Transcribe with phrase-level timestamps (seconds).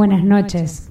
[0.00, 0.90] Buenas noches.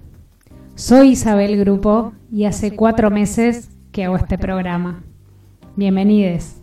[0.75, 5.01] Soy Isabel Grupo y hace cuatro meses que hago este programa.
[5.75, 6.57] Bienvenidos.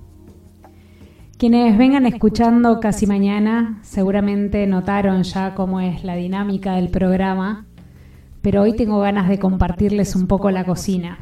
[1.38, 7.66] Quienes vengan escuchando casi mañana seguramente notaron ya cómo es la dinámica del programa,
[8.42, 11.18] pero hoy tengo ganas de compartirles un poco la cocina.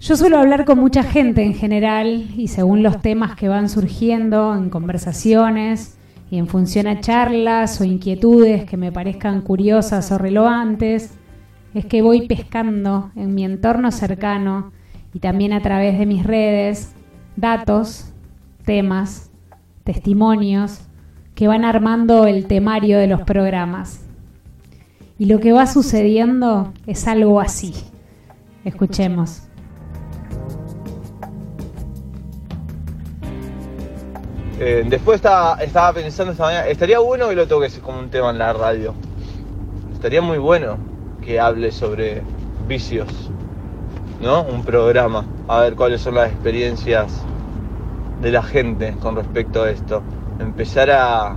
[0.00, 4.56] Yo suelo hablar con mucha gente en general y según los temas que van surgiendo
[4.56, 5.98] en conversaciones
[6.30, 11.14] y en función a charlas o inquietudes que me parezcan curiosas o relevantes,
[11.74, 14.72] es que voy pescando en mi entorno cercano
[15.12, 16.94] y también a través de mis redes
[17.36, 18.12] datos,
[18.64, 19.30] temas,
[19.84, 20.80] testimonios
[21.34, 24.00] que van armando el temario de los programas.
[25.18, 27.74] Y lo que va sucediendo es algo así.
[28.64, 29.42] Escuchemos.
[34.60, 38.30] Eh, después estaba, estaba pensando esta mañana, estaría bueno que lo toques como un tema
[38.30, 38.94] en la radio.
[39.92, 40.78] Estaría muy bueno
[41.22, 42.22] que hable sobre
[42.68, 43.08] vicios,
[44.20, 44.42] ¿no?
[44.42, 47.24] Un programa, a ver cuáles son las experiencias
[48.20, 50.02] de la gente con respecto a esto.
[50.38, 51.36] Empezar a,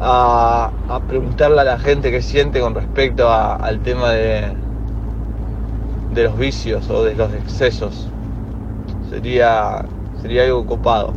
[0.00, 4.54] a, preguntarle a la gente qué siente con respecto al tema de,
[6.14, 8.08] de los vicios o de los excesos.
[9.10, 9.84] Sería,
[10.22, 11.12] sería algo copado.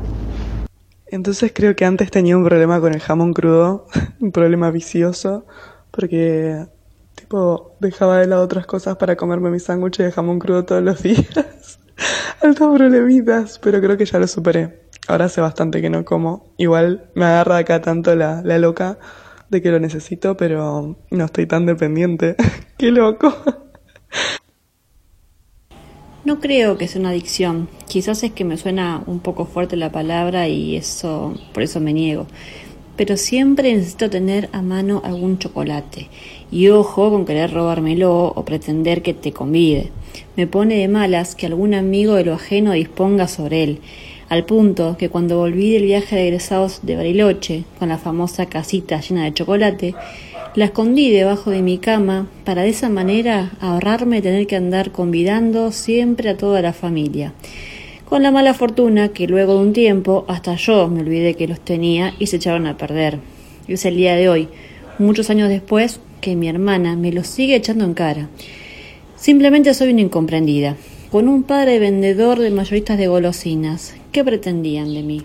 [1.13, 3.85] Entonces creo que antes tenía un problema con el jamón crudo,
[4.19, 5.45] un problema vicioso,
[5.91, 6.65] porque
[7.13, 11.03] tipo dejaba de lado otras cosas para comerme mi sándwich de jamón crudo todos los
[11.03, 11.79] días.
[12.41, 14.87] Altos problemitas, pero creo que ya lo superé.
[15.07, 16.51] Ahora hace bastante que no como.
[16.57, 18.97] Igual me agarra acá tanto la, la loca
[19.51, 22.35] de que lo necesito, pero no estoy tan dependiente.
[22.79, 23.31] Qué loco.
[26.25, 27.67] No creo que sea una adicción.
[27.89, 31.91] Quizás es que me suena un poco fuerte la palabra y eso, por eso me
[31.91, 32.27] niego.
[32.95, 36.07] Pero siempre necesito tener a mano algún chocolate.
[36.49, 39.91] Y ojo con querer robármelo o pretender que te convide.
[40.37, 43.79] Me pone de malas que algún amigo de lo ajeno disponga sobre él.
[44.29, 49.01] Al punto que cuando volví del viaje de egresados de Bariloche, con la famosa casita
[49.01, 49.93] llena de chocolate,
[50.55, 55.71] la escondí debajo de mi cama para de esa manera ahorrarme tener que andar convidando
[55.71, 57.33] siempre a toda la familia.
[58.05, 61.59] Con la mala fortuna que luego de un tiempo hasta yo me olvidé que los
[61.59, 63.17] tenía y se echaron a perder.
[63.67, 64.47] Es el día de hoy,
[64.99, 68.29] muchos años después, que mi hermana me los sigue echando en cara.
[69.15, 70.75] Simplemente soy una incomprendida,
[71.11, 73.95] con un padre vendedor de mayoristas de golosinas.
[74.11, 75.23] ¿Qué pretendían de mí?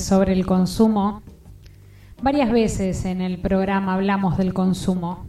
[0.00, 1.22] Sobre el consumo.
[2.22, 5.26] Varias veces en el programa hablamos del consumo,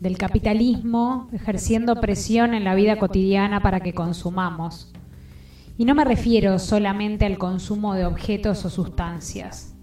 [0.00, 4.92] del capitalismo ejerciendo presión en la vida cotidiana para que consumamos.
[5.78, 9.74] Y no me refiero solamente al consumo de objetos o sustancias.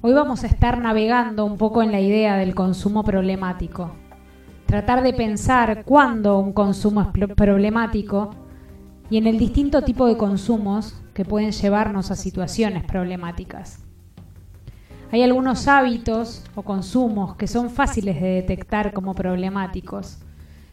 [0.00, 3.90] Hoy vamos a estar navegando un poco en la idea del consumo problemático.
[4.66, 8.30] Tratar de pensar cuándo un consumo es problemático
[9.10, 13.80] y en el distinto tipo de consumos que pueden llevarnos a situaciones problemáticas.
[15.12, 20.18] Hay algunos hábitos o consumos que son fáciles de detectar como problemáticos,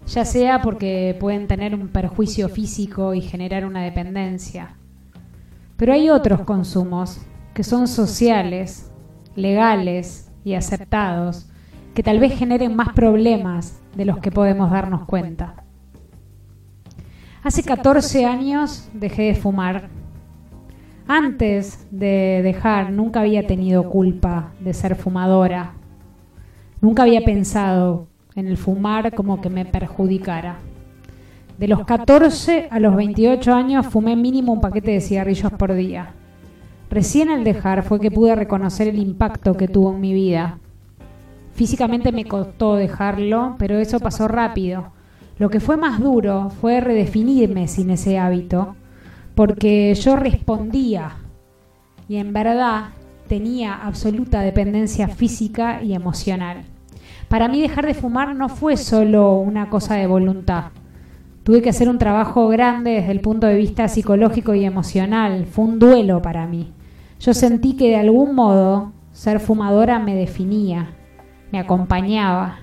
[0.07, 4.75] ya sea porque pueden tener un perjuicio físico y generar una dependencia.
[5.77, 7.19] Pero hay otros consumos
[7.53, 8.91] que son sociales,
[9.35, 11.47] legales y aceptados,
[11.93, 15.65] que tal vez generen más problemas de los que podemos darnos cuenta.
[17.43, 19.89] Hace 14 años dejé de fumar.
[21.07, 25.73] Antes de dejar nunca había tenido culpa de ser fumadora.
[26.81, 30.59] Nunca había pensado en el fumar como que me perjudicara.
[31.57, 36.13] De los 14 a los 28 años fumé mínimo un paquete de cigarrillos por día.
[36.91, 40.59] Recién al dejar fue que pude reconocer el impacto que tuvo en mi vida.
[41.53, 44.91] Físicamente me costó dejarlo, pero eso pasó rápido
[45.41, 48.75] lo que fue más duro fue redefinirme sin ese hábito,
[49.33, 51.13] porque yo respondía
[52.07, 52.89] y en verdad
[53.27, 56.61] tenía absoluta dependencia física y emocional.
[57.27, 60.65] Para mí dejar de fumar no fue solo una cosa de voluntad.
[61.41, 65.47] Tuve que hacer un trabajo grande desde el punto de vista psicológico y emocional.
[65.47, 66.71] Fue un duelo para mí.
[67.19, 70.91] Yo sentí que de algún modo ser fumadora me definía,
[71.51, 72.59] me acompañaba.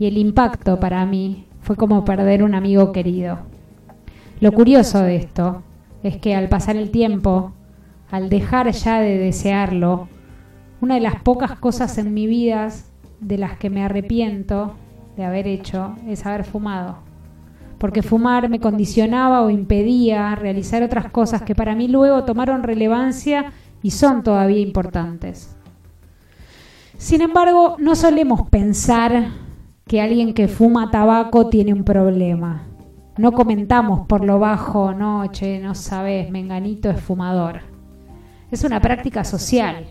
[0.00, 3.40] Y el impacto para mí fue como perder un amigo querido.
[4.38, 5.64] Lo curioso de esto
[6.04, 7.54] es que al pasar el tiempo,
[8.08, 10.06] al dejar ya de desearlo,
[10.80, 12.68] una de las pocas cosas en mi vida
[13.18, 14.74] de las que me arrepiento
[15.16, 16.98] de haber hecho es haber fumado.
[17.78, 23.52] Porque fumar me condicionaba o impedía realizar otras cosas que para mí luego tomaron relevancia
[23.82, 25.56] y son todavía importantes.
[26.96, 29.45] Sin embargo, no solemos pensar
[29.88, 32.64] que alguien que fuma tabaco tiene un problema.
[33.18, 37.60] No comentamos por lo bajo, no, che, no sabes, menganito es fumador.
[38.50, 39.86] Es una práctica social,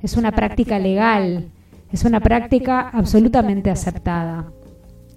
[0.00, 1.50] es una práctica legal,
[1.92, 4.46] es una práctica absolutamente aceptada.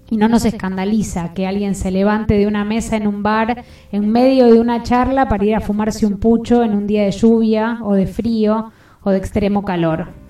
[0.09, 3.63] Y no nos escandaliza que alguien se levante de una mesa en un bar
[3.93, 7.11] en medio de una charla para ir a fumarse un pucho en un día de
[7.11, 8.71] lluvia o de frío
[9.03, 10.20] o de extremo calor.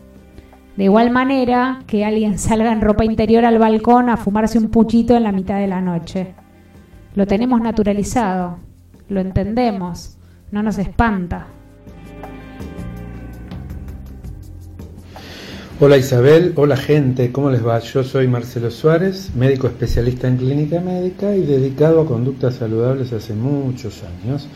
[0.78, 5.16] De igual manera que alguien salga en ropa interior al balcón a fumarse un puchito
[5.16, 6.34] en la mitad de la noche.
[7.13, 8.58] Lo tenemos naturalizado,
[9.10, 10.18] lo entendemos,
[10.51, 11.48] no nos espanta.
[15.84, 17.80] Hola Isabel, hola gente, ¿cómo les va?
[17.80, 23.34] Yo soy Marcelo Suárez, médico especialista en clínica médica y dedicado a conductas saludables hace
[23.34, 24.48] muchos años,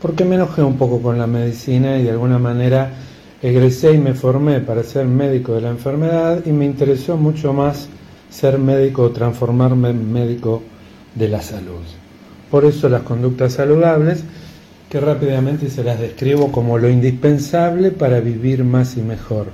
[0.00, 2.92] porque me enojé un poco con la medicina y de alguna manera
[3.40, 7.88] Egresé y me formé para ser médico de la enfermedad y me interesó mucho más
[8.28, 10.60] ser médico o transformarme en médico
[11.14, 11.84] de la salud.
[12.50, 14.24] Por eso las conductas saludables,
[14.90, 19.46] que rápidamente se las describo como lo indispensable para vivir más y mejor,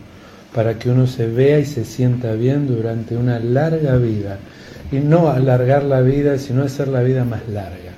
[0.55, 4.38] para que uno se vea y se sienta bien durante una larga vida.
[4.93, 7.93] Y no alargar la vida, sino hacer la vida más larga.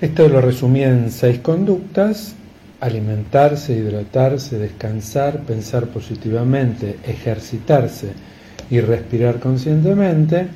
[0.00, 2.36] Esto lo resumí en seis conductas
[2.80, 8.12] alimentarse, hidratarse, descansar, pensar positivamente, ejercitarse
[8.70, 10.46] y respirar conscientemente,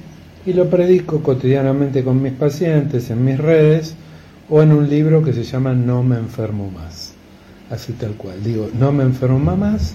[0.44, 3.94] y lo predico cotidianamente con mis pacientes en mis redes
[4.50, 7.14] o en un libro que se llama No me enfermo más.
[7.70, 9.94] Así tal cual, digo, No me enfermo más,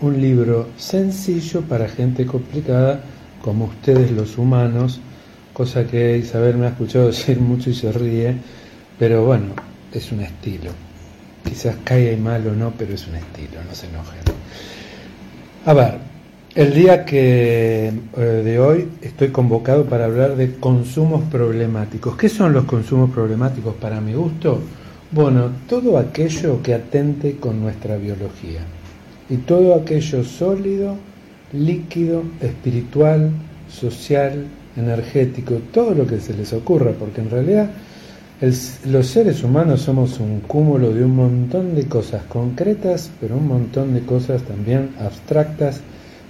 [0.00, 3.00] un libro sencillo para gente complicada
[3.42, 5.00] como ustedes los humanos,
[5.52, 8.34] cosa que Isabel me ha escuchado decir mucho y se ríe,
[8.98, 9.54] pero bueno,
[9.92, 10.91] es un estilo.
[11.44, 14.20] Quizás caiga y mal o no, pero es un estilo, no se enojen.
[15.64, 15.98] A ver,
[16.54, 22.16] el día que eh, de hoy estoy convocado para hablar de consumos problemáticos.
[22.16, 24.60] ¿Qué son los consumos problemáticos para mi gusto?
[25.10, 28.60] Bueno, todo aquello que atente con nuestra biología
[29.30, 30.96] y todo aquello sólido,
[31.52, 33.30] líquido, espiritual,
[33.70, 34.46] social,
[34.76, 37.70] energético, todo lo que se les ocurra, porque en realidad
[38.42, 43.94] los seres humanos somos un cúmulo de un montón de cosas concretas, pero un montón
[43.94, 45.80] de cosas también abstractas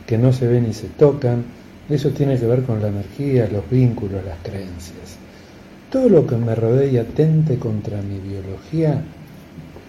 [0.07, 1.42] que no se ven y se tocan.
[1.88, 5.16] Eso tiene que ver con la energía, los vínculos, las creencias.
[5.90, 9.02] todo lo que me rodea y atente contra mi biología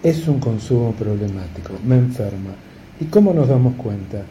[0.02, 2.54] es un consumo problemático, me enferma.
[3.00, 4.22] ¿Y cómo nos damos cuenta?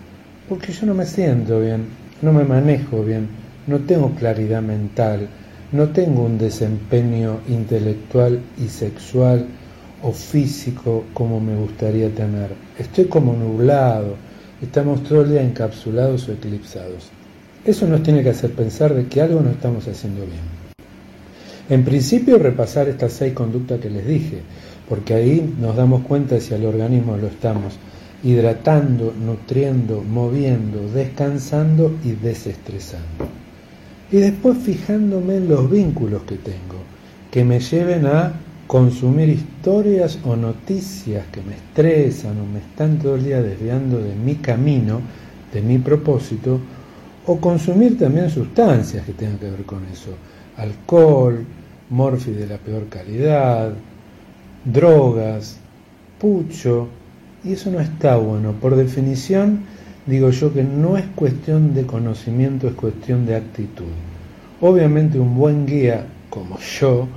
[0.49, 1.85] Porque yo no me siento bien,
[2.23, 3.27] no me manejo bien,
[3.67, 5.27] no tengo claridad mental,
[5.73, 9.47] no tengo un desempeño intelectual y sexual
[10.03, 12.51] o físico como me gustaría tener.
[12.77, 14.15] Estoy como nublado,
[14.61, 17.09] estamos todo el día encapsulados o eclipsados.
[17.65, 20.63] Eso nos tiene que hacer pensar de que algo no estamos haciendo bien.
[21.69, 24.41] En principio repasar estas seis conductas que les dije,
[24.87, 27.73] porque ahí nos damos cuenta si al organismo lo estamos
[28.23, 33.42] hidratando, nutriendo, moviendo, descansando y desestresando.
[34.13, 36.77] Y después fijándome en los vínculos que tengo,
[37.31, 38.31] que me lleven a
[38.67, 44.13] consumir historias o noticias que me estresan o me están todo el día desviando de
[44.13, 45.01] mi camino,
[45.51, 46.59] de mi propósito,
[47.25, 50.11] o consumir también sustancias que tengan que ver con eso,
[50.57, 51.43] alcohol,
[51.89, 53.73] morfi de la peor calidad,
[54.63, 55.57] drogas,
[56.19, 56.87] pucho,
[57.43, 58.51] y eso no está bueno.
[58.61, 59.61] Por definición,
[60.05, 63.91] digo yo que no es cuestión de conocimiento, es cuestión de actitud.
[64.61, 67.07] Obviamente un buen guía, como yo,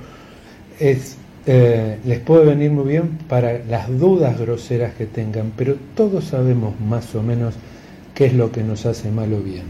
[0.79, 6.79] eh, les puede venir muy bien para las dudas groseras que tengan, pero todos sabemos
[6.79, 7.55] más o menos
[8.13, 9.63] qué es lo que nos hace mal o bien.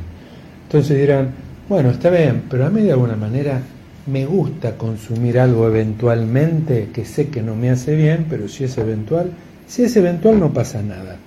[0.64, 1.32] Entonces dirán,
[1.70, 3.62] bueno, está bien, pero a mí de alguna manera
[4.08, 8.78] me gusta consumir algo eventualmente que sé que no me hace bien, pero si es
[8.78, 9.32] eventual,
[9.68, 11.18] si es eventual no pasa nada.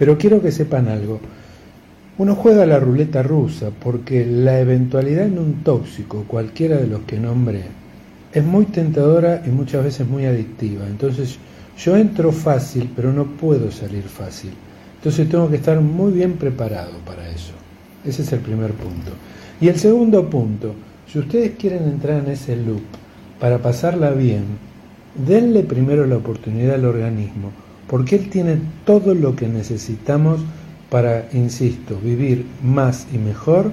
[0.00, 1.20] Pero quiero que sepan algo.
[2.16, 7.20] Uno juega la ruleta rusa porque la eventualidad en un tóxico, cualquiera de los que
[7.20, 7.64] nombré,
[8.32, 10.86] es muy tentadora y muchas veces muy adictiva.
[10.86, 11.36] Entonces
[11.76, 14.52] yo entro fácil, pero no puedo salir fácil.
[14.96, 17.52] Entonces tengo que estar muy bien preparado para eso.
[18.02, 19.10] Ese es el primer punto.
[19.60, 20.72] Y el segundo punto,
[21.12, 22.80] si ustedes quieren entrar en ese loop
[23.38, 24.44] para pasarla bien,
[25.14, 27.52] denle primero la oportunidad al organismo,
[27.88, 30.40] porque él tiene todo lo que necesitamos
[30.90, 33.72] para, insisto, vivir más y mejor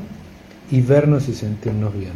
[0.72, 2.14] y vernos y sentirnos bien.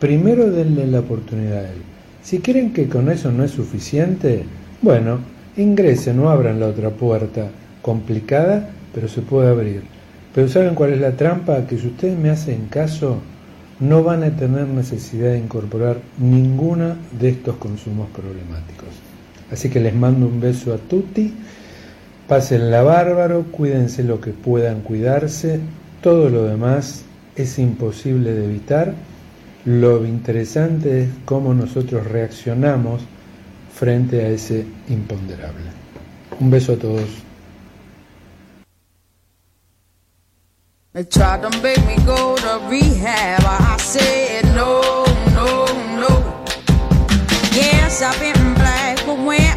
[0.00, 1.82] Primero denle la oportunidad a él.
[2.22, 4.44] Si creen que con eso no es suficiente,
[4.80, 5.18] bueno,
[5.56, 7.50] ingresen o abran la otra puerta,
[7.82, 9.82] complicada, pero se puede abrir.
[10.34, 11.66] Pero ¿saben cuál es la trampa?
[11.66, 13.18] Que si ustedes me hacen caso,
[13.80, 19.11] no van a tener necesidad de incorporar ninguna de estos consumos problemáticos.
[19.52, 21.34] Así que les mando un beso a tutti,
[22.26, 25.60] pásenla bárbaro, cuídense lo que puedan cuidarse,
[26.00, 27.04] todo lo demás
[27.36, 28.94] es imposible de evitar.
[29.66, 33.02] Lo interesante es cómo nosotros reaccionamos
[33.74, 35.70] frente a ese imponderable.
[36.40, 37.08] Un beso a todos.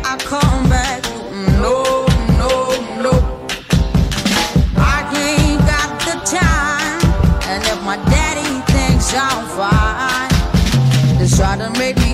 [0.07, 2.05] I come back, mm, no,
[2.41, 2.51] no,
[3.01, 3.13] no.
[4.77, 6.99] I ain't got the time,
[7.49, 10.35] and if my daddy thinks I'm fine,
[11.35, 12.04] try to make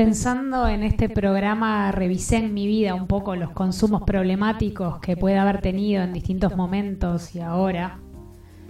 [0.00, 5.36] Pensando en este programa, revisé en mi vida un poco los consumos problemáticos que puede
[5.36, 7.98] haber tenido en distintos momentos y ahora.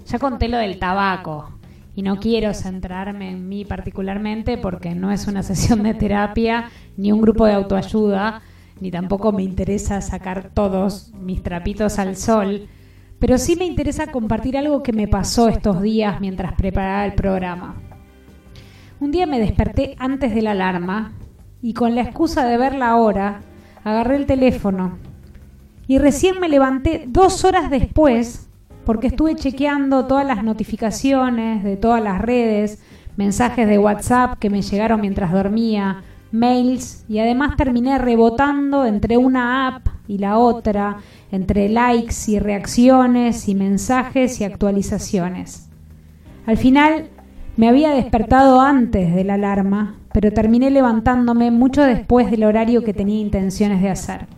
[0.06, 1.52] Ya conté lo del tabaco
[1.94, 7.12] y no quiero centrarme en mí particularmente porque no es una sesión de terapia ni
[7.12, 8.42] un grupo de autoayuda,
[8.80, 12.66] ni tampoco me interesa sacar todos mis trapitos al sol,
[13.20, 17.89] pero sí me interesa compartir algo que me pasó estos días mientras preparaba el programa.
[19.00, 21.12] Un día me desperté antes de la alarma
[21.62, 23.40] y con la excusa de ver la hora,
[23.82, 24.98] agarré el teléfono
[25.86, 28.50] y recién me levanté dos horas después
[28.84, 32.82] porque estuve chequeando todas las notificaciones de todas las redes,
[33.16, 39.66] mensajes de WhatsApp que me llegaron mientras dormía, mails y además terminé rebotando entre una
[39.66, 40.98] app y la otra,
[41.32, 45.70] entre likes y reacciones y mensajes y actualizaciones.
[46.44, 47.08] Al final
[47.60, 52.94] me había despertado antes de la alarma, pero terminé levantándome mucho después del horario que
[52.94, 54.28] tenía intenciones de hacer.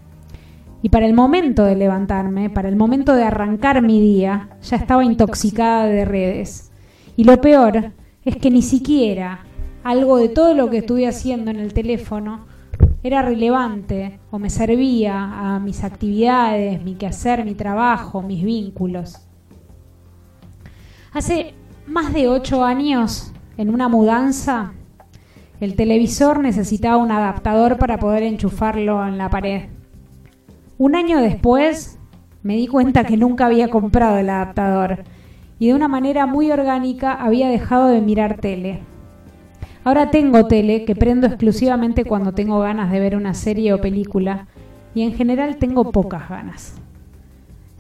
[0.83, 5.05] Y para el momento de levantarme, para el momento de arrancar mi día, ya estaba
[5.05, 6.73] intoxicada de redes.
[7.17, 7.93] Y lo peor
[8.25, 9.45] es que ni siquiera
[9.85, 12.47] algo de todo lo que estuve haciendo en el teléfono
[13.05, 19.29] era relevante o me servía a mis actividades, mi quehacer, mi trabajo, mis vínculos.
[21.13, 21.55] Hace
[21.87, 24.73] más de ocho años, en una mudanza,
[25.61, 29.67] el televisor necesitaba un adaptador para poder enchufarlo en la pared.
[30.79, 31.99] Un año después
[32.43, 35.05] me di cuenta que nunca había comprado el adaptador
[35.59, 38.81] y de una manera muy orgánica había dejado de mirar tele.
[39.85, 44.49] Ahora tengo tele que prendo exclusivamente cuando tengo ganas de ver una serie o película
[44.95, 46.82] y en general tengo pocas ganas.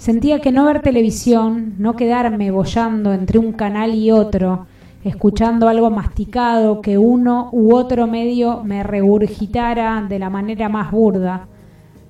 [0.02, 4.66] Sentía que no ver televisión, no quedarme bollando entre un canal y otro,
[5.04, 11.46] escuchando algo masticado que uno u otro medio me regurgitara de la manera más burda,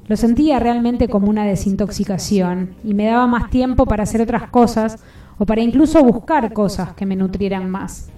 [0.08, 5.04] lo sentía realmente como una desintoxicación y me daba más tiempo para hacer otras cosas
[5.36, 8.08] o para incluso buscar cosas que me nutrieran más.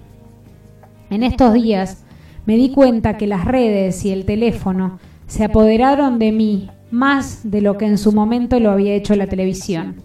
[1.09, 2.05] En estos días
[2.45, 7.61] me di cuenta que las redes y el teléfono se apoderaron de mí más de
[7.61, 10.01] lo que en su momento lo había hecho la televisión.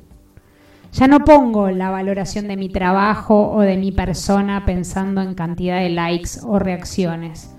[0.92, 5.79] Ya no pongo la valoración de mi trabajo o de mi persona pensando en cantidad
[5.79, 7.55] de likes o reacciones,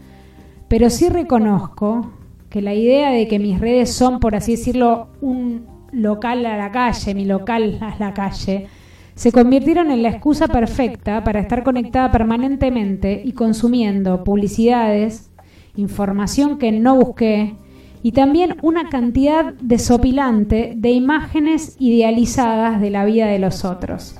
[0.67, 2.11] pero sí reconozco
[2.49, 6.71] que la idea de que mis redes son, por así decirlo, un local a la
[6.71, 8.67] calle, mi local a la calle,
[9.15, 15.31] se convirtieron en la excusa perfecta para estar conectada permanentemente y consumiendo publicidades,
[15.77, 17.55] información que no busqué
[18.03, 24.19] y también una cantidad desopilante de imágenes idealizadas de la vida de los otros.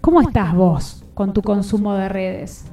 [0.00, 2.64] ¿Cómo estás vos con tu consumo de redes?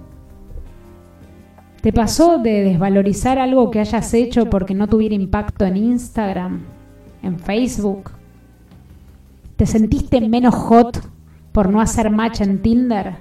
[1.81, 6.63] ¿Te pasó de desvalorizar algo que hayas hecho porque no tuviera impacto en Instagram,
[7.23, 8.11] en Facebook?
[9.55, 11.01] ¿Te sentiste menos hot
[11.51, 13.15] por no hacer match en Tinder?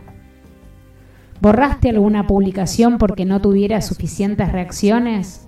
[1.40, 5.45] ¿Borraste alguna publicación porque no tuviera suficientes reacciones?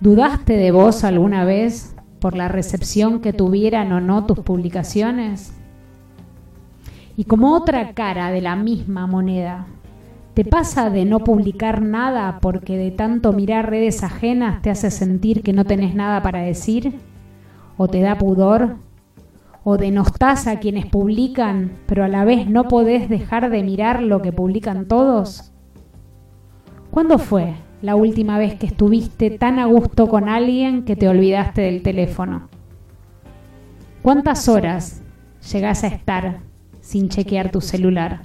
[0.00, 5.52] ¿Dudaste de vos alguna vez por la recepción que tuvieran o no tus publicaciones?
[7.16, 9.66] Y como otra cara de la misma moneda,
[10.34, 15.42] ¿te pasa de no publicar nada porque de tanto mirar redes ajenas te hace sentir
[15.42, 16.94] que no tenés nada para decir?
[17.76, 18.76] ¿O te da pudor?
[19.64, 24.22] ¿O denostás a quienes publican, pero a la vez no podés dejar de mirar lo
[24.22, 25.50] que publican todos?
[26.92, 31.62] ¿Cuándo fue la última vez que estuviste tan a gusto con alguien que te olvidaste
[31.62, 32.48] del teléfono?
[34.02, 35.02] ¿Cuántas horas
[35.52, 36.40] llegás a estar
[36.80, 38.22] sin chequear tu celular?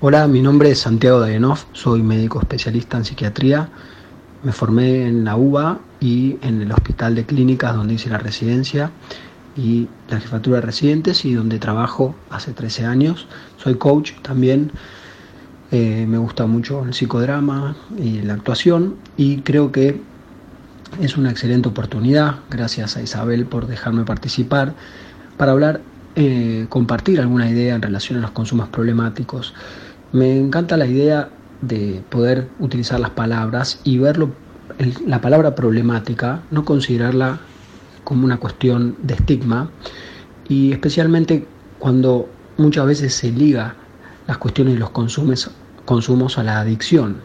[0.00, 3.68] Hola, mi nombre es Santiago Dayanov, soy médico especialista en psiquiatría.
[4.42, 8.90] Me formé en la UBA y en el Hospital de Clínicas donde hice la residencia
[9.56, 13.26] y la jefatura de residentes y donde trabajo hace 13 años.
[13.62, 14.72] Soy coach también,
[15.70, 20.00] eh, me gusta mucho el psicodrama y la actuación y creo que
[21.00, 24.74] es una excelente oportunidad, gracias a Isabel por dejarme participar,
[25.36, 25.80] para hablar
[26.16, 29.54] eh, compartir alguna idea en relación a los consumos problemáticos.
[30.10, 31.28] Me encanta la idea
[31.60, 34.32] de poder utilizar las palabras y verlo,
[35.06, 37.38] la palabra problemática, no considerarla
[38.02, 39.70] como una cuestión de estigma
[40.48, 41.46] y especialmente
[41.78, 43.74] cuando muchas veces se liga
[44.26, 45.50] las cuestiones de los consumos,
[45.84, 47.16] consumos a la adicción.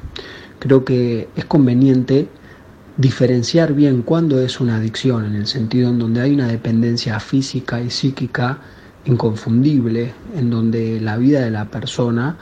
[0.59, 2.27] Creo que es conveniente
[2.97, 7.79] diferenciar bien cuándo es una adicción, en el sentido en donde hay una dependencia física
[7.79, 8.59] y psíquica
[9.05, 12.37] inconfundible, en donde la vida de la persona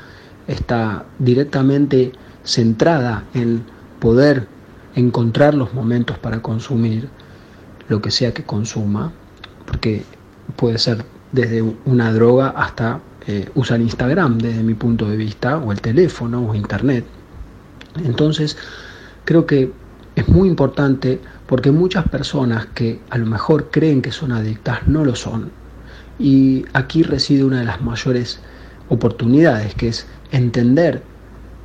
[0.48, 3.64] está directamente centrada en
[4.00, 4.48] poder
[4.96, 7.10] encontrar los momentos para consumir
[7.90, 9.12] lo que sea que consuma,
[9.66, 10.04] porque
[10.56, 15.72] puede ser desde una droga hasta eh, usar Instagram desde mi punto de vista, o
[15.72, 17.06] el teléfono, o internet.
[18.04, 18.58] Entonces,
[19.24, 19.72] creo que
[20.16, 25.04] es muy importante porque muchas personas que a lo mejor creen que son adictas no
[25.04, 25.52] lo son.
[26.18, 28.40] Y aquí reside una de las mayores
[28.90, 31.02] oportunidades, que es entender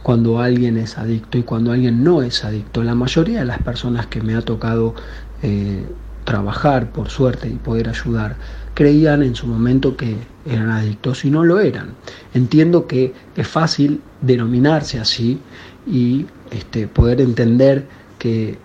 [0.03, 2.83] cuando alguien es adicto y cuando alguien no es adicto.
[2.83, 4.95] La mayoría de las personas que me ha tocado
[5.43, 5.85] eh,
[6.25, 8.37] trabajar, por suerte, y poder ayudar,
[8.81, 10.17] creían en su momento que
[10.47, 11.91] eran adictos y no lo eran.
[12.33, 15.39] Entiendo que es fácil denominarse así
[15.87, 17.87] y este, poder entender
[18.19, 18.57] que eh,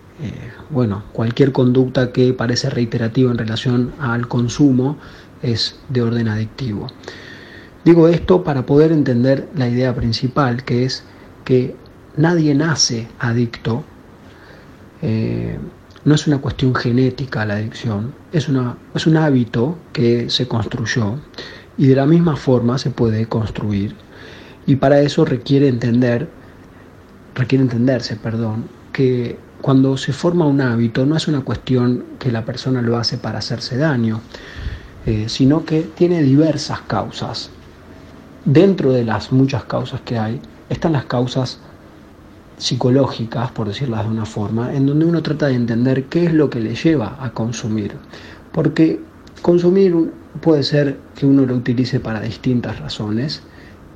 [0.70, 4.96] bueno, cualquier conducta que parece reiterativa en relación al consumo
[5.42, 6.86] es de orden adictivo.
[7.84, 11.04] Digo esto para poder entender la idea principal, que es
[11.44, 11.76] que
[12.16, 13.84] nadie nace adicto,
[15.02, 15.58] eh,
[16.06, 21.18] no es una cuestión genética la adicción, es, una, es un hábito que se construyó
[21.76, 23.96] y de la misma forma se puede construir.
[24.66, 26.28] Y para eso requiere entender,
[27.34, 32.44] requiere entenderse, perdón, que cuando se forma un hábito no es una cuestión que la
[32.44, 34.20] persona lo hace para hacerse daño,
[35.06, 37.50] eh, sino que tiene diversas causas
[38.44, 41.58] dentro de las muchas causas que hay, están las causas
[42.58, 46.50] psicológicas, por decirlas de una forma, en donde uno trata de entender qué es lo
[46.50, 47.92] que le lleva a consumir.
[48.52, 49.00] Porque
[49.42, 53.42] consumir puede ser que uno lo utilice para distintas razones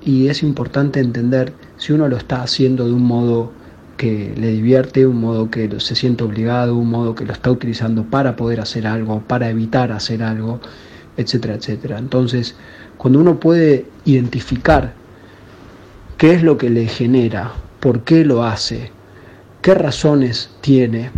[0.03, 3.53] y es importante entender si uno lo está haciendo de un modo
[3.97, 8.05] que le divierte, un modo que se siente obligado, un modo que lo está utilizando
[8.05, 10.61] para poder hacer algo, para evitar hacer algo,
[11.19, 11.99] etcétera, etcétera.
[11.99, 12.55] Entonces,
[12.97, 14.95] cuando uno puede identificar
[16.17, 18.91] qué es lo que le genera, por qué lo hace,
[19.63, 21.11] qué razones tiene,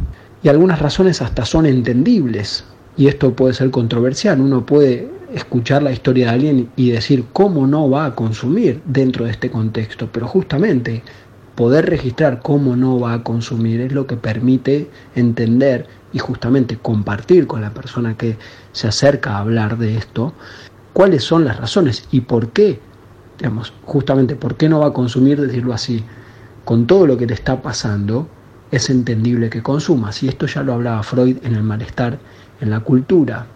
[0.42, 2.64] y algunas razones hasta son entendibles,
[2.96, 7.66] y esto puede ser controversial, uno puede escuchar la historia de alguien y decir cómo
[7.66, 11.02] no va a consumir dentro de este contexto, pero justamente
[11.54, 17.46] poder registrar cómo no va a consumir es lo que permite entender y justamente compartir
[17.46, 18.36] con la persona que
[18.72, 20.32] se acerca a hablar de esto
[20.92, 22.80] cuáles son las razones y por qué,
[23.38, 26.04] digamos, justamente por qué no va a consumir, decirlo así,
[26.64, 28.28] con todo lo que te está pasando,
[28.70, 30.22] es entendible que consumas.
[30.22, 32.18] Y esto ya lo hablaba Freud en el malestar
[32.60, 33.46] en la cultura,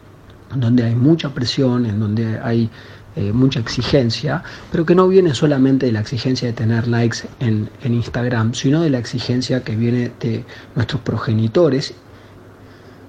[0.55, 2.71] donde hay mucha presión, en donde hay
[3.15, 7.71] eh, mucha exigencia, pero que no viene solamente de la exigencia de tener likes en,
[7.83, 11.95] en Instagram, sino de la exigencia que viene de nuestros progenitores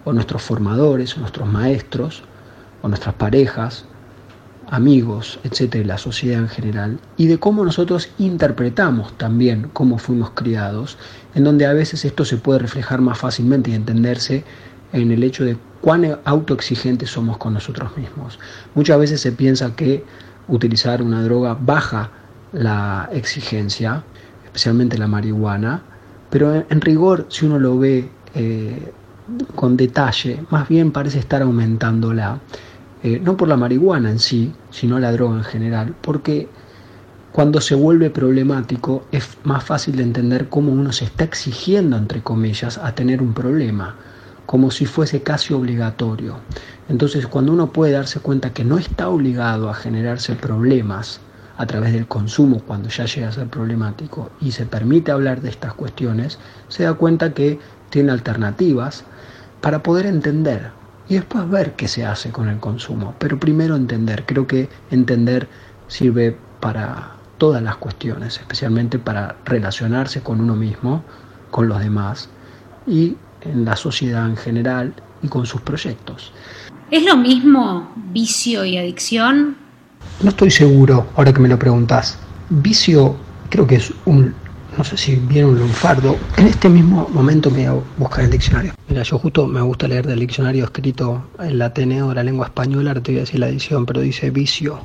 [0.05, 2.23] o nuestros formadores, o nuestros maestros,
[2.81, 3.85] o nuestras parejas,
[4.69, 10.97] amigos, etcétera, la sociedad en general, y de cómo nosotros interpretamos también cómo fuimos criados,
[11.35, 14.43] en donde a veces esto se puede reflejar más fácilmente y entenderse
[14.93, 18.39] en el hecho de cuán autoexigentes somos con nosotros mismos.
[18.75, 20.03] Muchas veces se piensa que
[20.47, 22.11] utilizar una droga baja
[22.53, 24.03] la exigencia,
[24.45, 25.81] especialmente la marihuana,
[26.29, 28.91] pero en, rigor, si uno lo ve eh,
[29.55, 32.39] con detalle, más bien parece estar aumentándola.
[33.03, 36.49] Eh, no por la marihuana en sí, sino la droga en general, porque
[37.31, 42.23] cuando se vuelve problemático es más fácil de entender cómo uno se está exigiendo, entre
[42.23, 43.95] comillas, a tener un problema,
[44.47, 46.37] como si fuese casi obligatorio.
[46.89, 51.19] Entonces, cuando uno puede darse cuenta que no está obligado a generarse problemas
[51.57, 55.49] a través del consumo cuando ya llega a ser problemático y se permite hablar de
[55.49, 59.03] estas cuestiones, se da cuenta que tiene alternativas
[59.61, 60.71] para poder entender
[61.09, 63.15] y después ver qué se hace con el consumo.
[63.19, 65.47] Pero primero entender, creo que entender
[65.87, 71.03] sirve para todas las cuestiones, especialmente para relacionarse con uno mismo,
[71.51, 72.29] con los demás
[72.85, 76.33] y en la sociedad en general y con sus proyectos.
[76.91, 79.55] ¿Es lo mismo vicio y adicción?
[80.21, 82.17] No estoy seguro, ahora que me lo preguntas.
[82.49, 83.15] Vicio
[83.49, 84.33] creo que es un
[84.77, 86.17] no sé si vieron lunfardo.
[86.37, 88.73] En este mismo momento me voy a buscar el diccionario.
[88.87, 92.45] Mira, yo justo me gusta leer del diccionario escrito en la Ateneo de la lengua
[92.45, 94.79] española, te voy a decir la edición, pero dice vicio.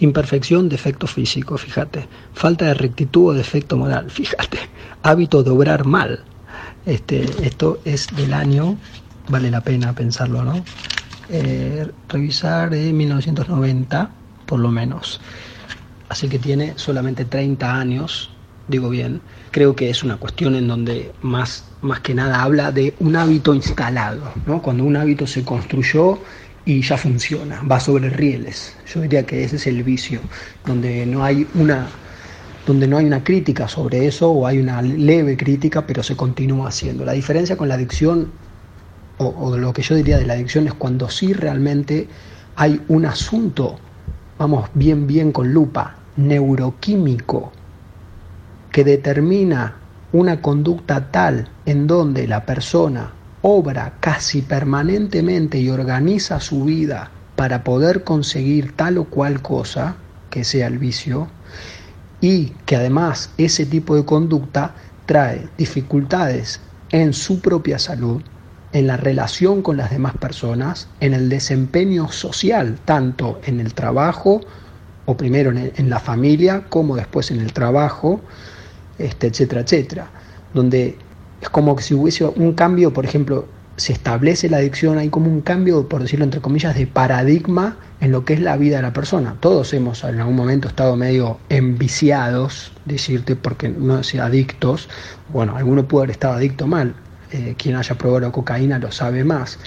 [0.00, 2.08] Imperfección, defecto físico, fíjate.
[2.32, 4.58] Falta de rectitud o defecto moral, fíjate.
[5.04, 6.24] Hábito de obrar mal.
[6.84, 8.76] Este, esto es del año,
[9.28, 10.64] vale la pena pensarlo, ¿no?
[11.28, 14.10] Eh, revisar de 1990,
[14.46, 15.20] por lo menos.
[16.08, 18.33] Así que tiene solamente 30 años
[18.68, 22.94] digo bien, creo que es una cuestión en donde más, más que nada habla de
[23.00, 24.62] un hábito instalado, ¿no?
[24.62, 26.18] cuando un hábito se construyó
[26.64, 28.76] y ya funciona, va sobre rieles.
[28.92, 30.20] Yo diría que ese es el vicio,
[30.64, 31.88] donde no hay una
[32.66, 36.68] donde no hay una crítica sobre eso o hay una leve crítica, pero se continúa
[36.68, 37.04] haciendo.
[37.04, 38.32] La diferencia con la adicción,
[39.18, 42.08] o, o lo que yo diría de la adicción, es cuando sí realmente
[42.56, 43.78] hay un asunto,
[44.38, 47.52] vamos bien, bien con lupa, neuroquímico,
[48.74, 49.76] que determina
[50.10, 57.62] una conducta tal en donde la persona obra casi permanentemente y organiza su vida para
[57.62, 59.94] poder conseguir tal o cual cosa,
[60.28, 61.28] que sea el vicio,
[62.20, 64.74] y que además ese tipo de conducta
[65.06, 66.60] trae dificultades
[66.90, 68.22] en su propia salud,
[68.72, 74.40] en la relación con las demás personas, en el desempeño social, tanto en el trabajo,
[75.06, 78.20] o primero en, la familia, como después en el trabajo,
[78.98, 80.06] este, etcétera, etcétera,
[80.52, 80.96] donde
[81.40, 85.28] es como que si hubiese un cambio, por ejemplo, se establece la adicción, hay como
[85.28, 88.82] un cambio, por decirlo entre comillas, de paradigma en lo que es la vida de
[88.82, 89.36] la persona.
[89.40, 94.88] Todos hemos en algún momento estado medio enviciados, decirte, porque no sé, adictos.
[95.32, 96.94] Bueno, alguno puede haber estado adicto mal.
[97.32, 99.58] Eh, quien haya probado la cocaína lo sabe más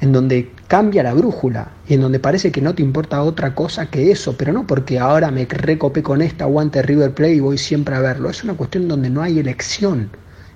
[0.00, 3.86] en donde cambia la brújula y en donde parece que no te importa otra cosa
[3.86, 7.58] que eso, pero no porque ahora me recopé con esta aguante River Plate y voy
[7.58, 10.10] siempre a verlo, es una cuestión donde no hay elección,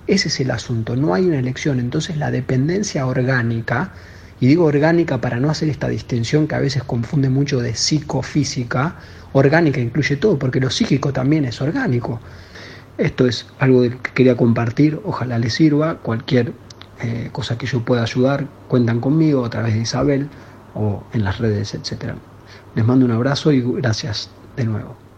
[0.06, 3.92] ese es el asunto, no hay una elección, entonces la dependencia orgánica,
[4.40, 8.96] y digo orgánica para no hacer esta distinción que a veces confunde mucho de psicofísica,
[9.32, 12.20] orgánica incluye todo, porque lo psíquico también es orgánico.
[12.98, 16.52] Esto es algo que quería compartir, ojalá les sirva, cualquier
[17.02, 20.28] eh, cosa que yo pueda ayudar, cuentan conmigo a través de Isabel
[20.74, 22.14] o en las redes, etc.
[22.74, 25.09] Les mando un abrazo y gracias de nuevo.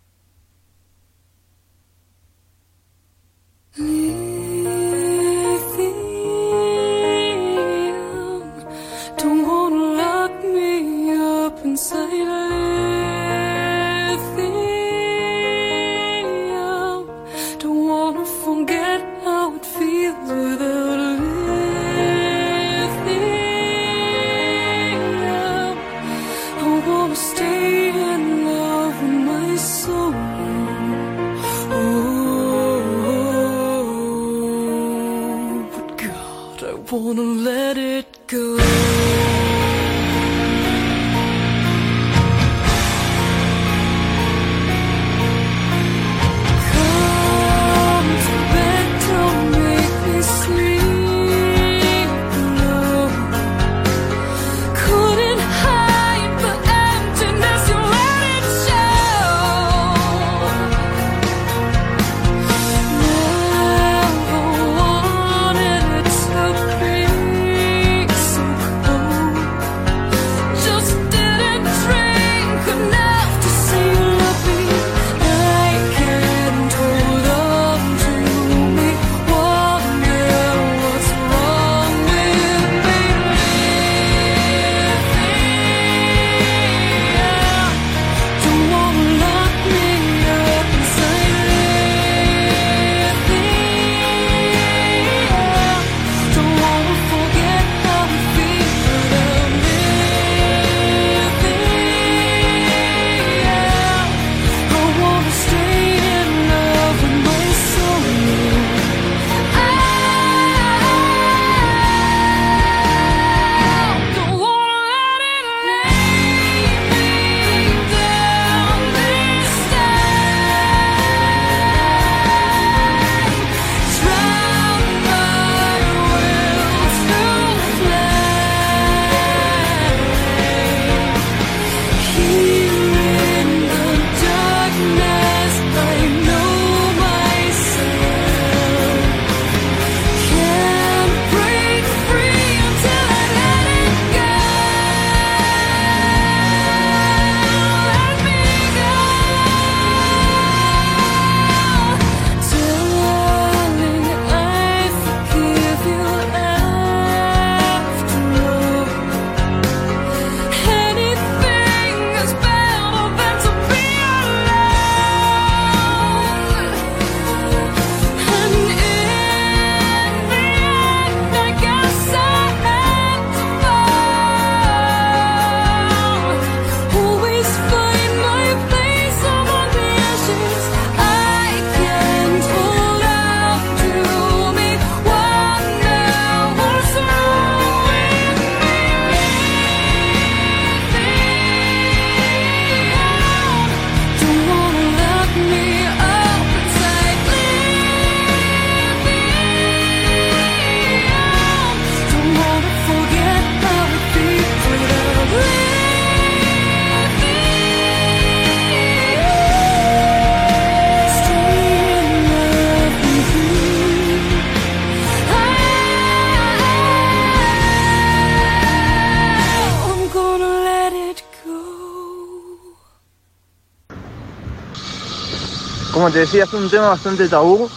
[226.12, 227.68] Te decía, es un tema bastante tabú.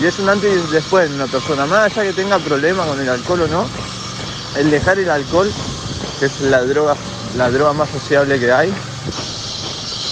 [0.00, 3.00] Y es un antes y después en una persona, más allá que tenga problemas con
[3.00, 3.66] el alcohol o no,
[4.56, 5.50] el dejar el alcohol,
[6.20, 6.94] que es la droga,
[7.36, 8.72] la droga más sociable que hay,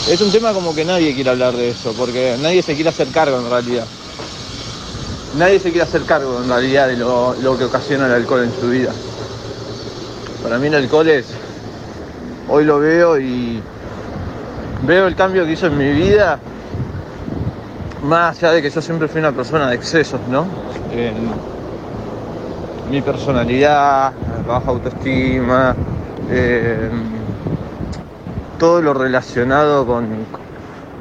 [0.08, 3.08] es un tema como que nadie quiere hablar de eso, porque nadie se quiere hacer
[3.08, 3.86] cargo en realidad.
[5.36, 8.60] Nadie se quiere hacer cargo en realidad de lo, lo que ocasiona el alcohol en
[8.60, 8.92] su vida.
[10.42, 11.26] Para mí el alcohol es,
[12.48, 13.62] hoy lo veo y
[14.86, 16.38] veo el cambio que hizo en mi vida,
[18.02, 20.46] más allá de que yo siempre fui una persona de excesos, ¿no?
[22.90, 24.12] Mi personalidad,
[24.46, 25.74] baja autoestima,
[26.30, 26.88] eh,
[28.58, 30.06] todo lo relacionado con,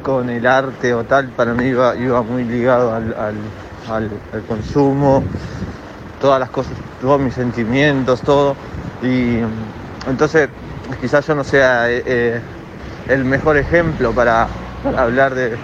[0.04, 3.36] con el arte o tal, para mí iba, iba muy ligado al, al-
[3.96, 5.24] al- al consumo,
[6.20, 8.56] todas las cosas, todos mis sentimientos, todo.
[9.04, 9.38] Y
[10.10, 10.50] entonces
[11.00, 12.42] quizás yo no sea eh, eh,
[13.08, 14.48] el mejor ejemplo para,
[14.98, 15.56] hablar de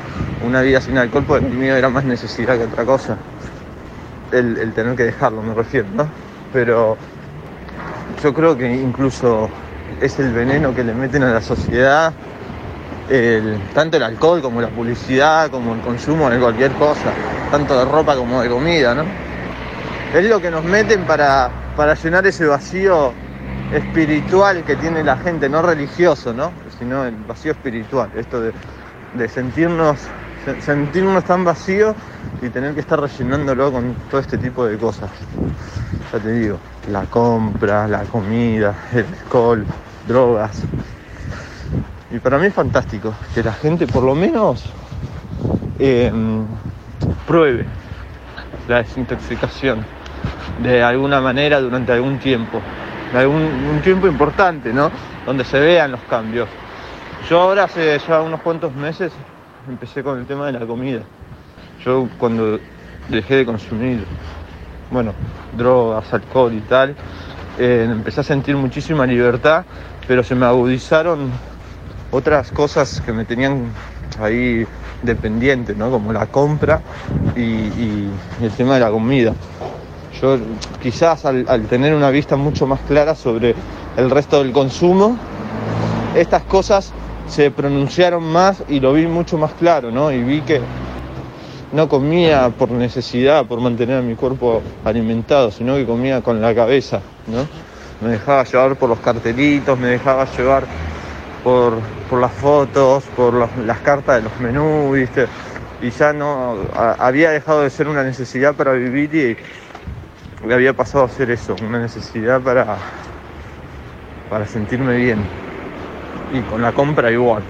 [0.46, 3.18] una vida sin alcohol, porque el mío era más necesidad que otra cosa.
[4.32, 6.08] El, tener que dejarlo, me refiero, ¿no?
[6.54, 6.98] Pero
[8.24, 9.50] yo creo que incluso
[10.00, 12.14] es el veneno que le meten a la sociedad,
[13.74, 17.12] tanto el alcohol como la publicidad, como el consumo de cualquier cosa,
[17.52, 19.04] tanto de ropa como de comida, ¿no?
[20.14, 23.14] Es lo que nos meten para, para llenar ese vacío
[23.74, 26.52] espiritual que tiene la gente, no religioso, ¿no?
[26.82, 30.00] Sino el vacío espiritual, esto de, sentirnos,
[30.44, 31.96] se- sentirnos tan vacíos
[32.42, 35.12] y tener que estar rellenándolo con todo este tipo de cosas.
[36.12, 36.58] Ya te digo,
[36.92, 39.64] la compra, la comida, el alcohol,
[40.08, 40.64] drogas.
[42.10, 44.64] Y para mí es fantástico que la gente por lo menos
[45.78, 46.12] eh,
[47.28, 47.64] pruebe
[48.68, 49.86] la desintoxicación
[50.64, 52.60] de alguna manera durante algún tiempo,
[53.14, 54.90] de algún un tiempo importante, ¿no?
[55.28, 56.50] Donde se vean los cambios.
[57.30, 59.14] Yo ahora hace ya unos cuantos meses
[59.70, 61.02] empecé con el tema de la comida.
[61.86, 62.60] Yo cuando
[63.10, 64.04] dejé de consumir,
[64.90, 65.14] bueno,
[65.58, 66.96] drogas, alcohol y tal,
[67.60, 69.64] eh, empecé a sentir muchísima libertad,
[70.08, 71.32] pero se me agudizaron
[72.12, 73.66] otras cosas que me tenían
[74.22, 74.66] ahí
[75.02, 75.90] dependiente, ¿no?
[75.90, 76.82] Como la compra
[77.36, 78.10] y, y-
[78.42, 79.34] el tema de la comida.
[80.22, 80.38] Yo
[80.82, 83.56] quizás al tener una vista mucho más clara sobre
[83.96, 85.18] el resto del consumo,
[86.16, 86.94] estas cosas
[87.32, 90.12] se pronunciaron más y lo vi mucho más claro, ¿no?
[90.12, 90.60] Y vi que
[91.72, 96.54] no comía por necesidad, por mantener a mi cuerpo alimentado, sino que comía con la
[96.54, 97.48] cabeza, ¿no?
[98.06, 100.66] Me dejaba llevar por los cartelitos, me dejaba llevar
[101.42, 101.80] por,
[102.10, 105.28] por las fotos, por las cartas de los menús, ¿viste?
[105.82, 111.06] Y ya no, había dejado de ser una necesidad para vivir y, y había pasado
[111.06, 112.76] a ser eso, una necesidad para,
[114.30, 115.51] para sentirme bien.
[116.34, 117.44] Y con la compra igual.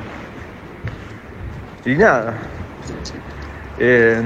[1.86, 2.34] Y nada.
[3.80, 4.22] Eh,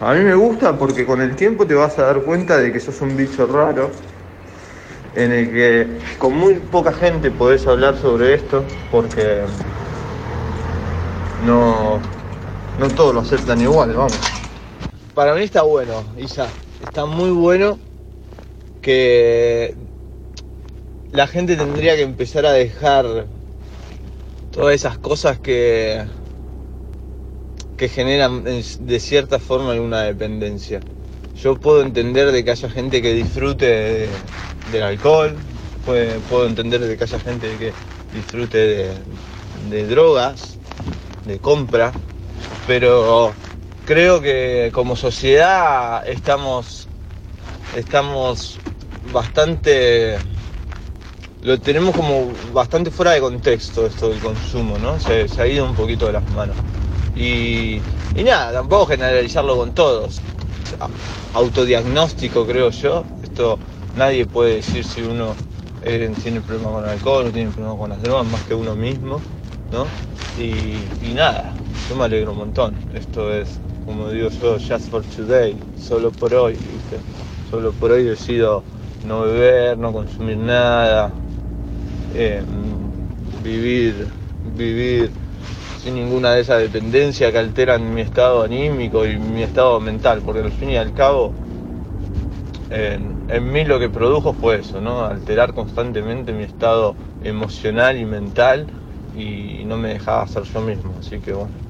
[0.00, 2.80] a mí me gusta porque con el tiempo te vas a dar cuenta de que
[2.80, 3.90] sos un bicho raro,
[5.14, 9.42] en el que con muy poca gente podés hablar sobre esto, porque
[11.46, 11.98] no,
[12.78, 14.18] no todos lo aceptan igual, vamos.
[15.14, 16.48] Para mí está bueno, Isa,
[16.84, 17.78] está muy bueno
[18.82, 19.74] que
[21.12, 23.26] la gente tendría que empezar a dejar
[24.54, 26.06] todas esas cosas que
[27.76, 30.84] que generan en- de cierta forma alguna dependencia.
[31.42, 34.20] Yo puedo entender de que haya gente que disfrute de-
[34.72, 35.32] del alcohol,
[35.84, 37.76] puedo entender de que haya gente que
[38.10, 39.04] disfrute de,
[39.72, 40.60] de drogas,
[41.24, 41.88] de compra,
[42.66, 43.36] pero
[43.84, 46.88] creo que como sociedad estamos,
[47.72, 48.62] estamos
[49.02, 50.22] bastante
[51.44, 54.98] lo tenemos como bastante fuera de contexto esto del consumo, ¿no?
[54.98, 56.56] Se, ha ido un poquito de las manos.
[57.14, 57.80] Y,
[58.16, 60.22] y nada, tampoco generalizarlo con todos.
[61.34, 63.04] Autodiagnóstico, creo yo.
[63.22, 63.58] Esto
[63.94, 65.34] nadie puede decir si uno
[65.82, 68.74] eh, tiene problema con el alcohol o tiene problema con las drogas más que uno
[68.74, 69.20] mismo,
[69.70, 69.86] ¿no?
[70.42, 71.52] Y, y nada,
[71.90, 72.74] yo me alegro un montón.
[72.94, 76.98] Esto es, como digo yo, just for today, solo por hoy, ¿viste?
[77.50, 78.64] Solo por hoy decido
[79.06, 81.12] no beber, no consumir nada,
[82.14, 82.42] eh,
[83.42, 84.06] vivir,
[84.56, 85.10] vivir
[85.82, 90.40] sin ninguna de esas dependencias que alteran mi estado anímico y mi estado mental, porque
[90.40, 91.32] al fin y al cabo
[92.70, 95.04] en, mí lo que produjo fue eso, ¿no?
[95.04, 98.66] Alterar constantemente mi estado emocional y mental
[99.16, 101.63] y no me dejaba ser yo mismo, así que bueno.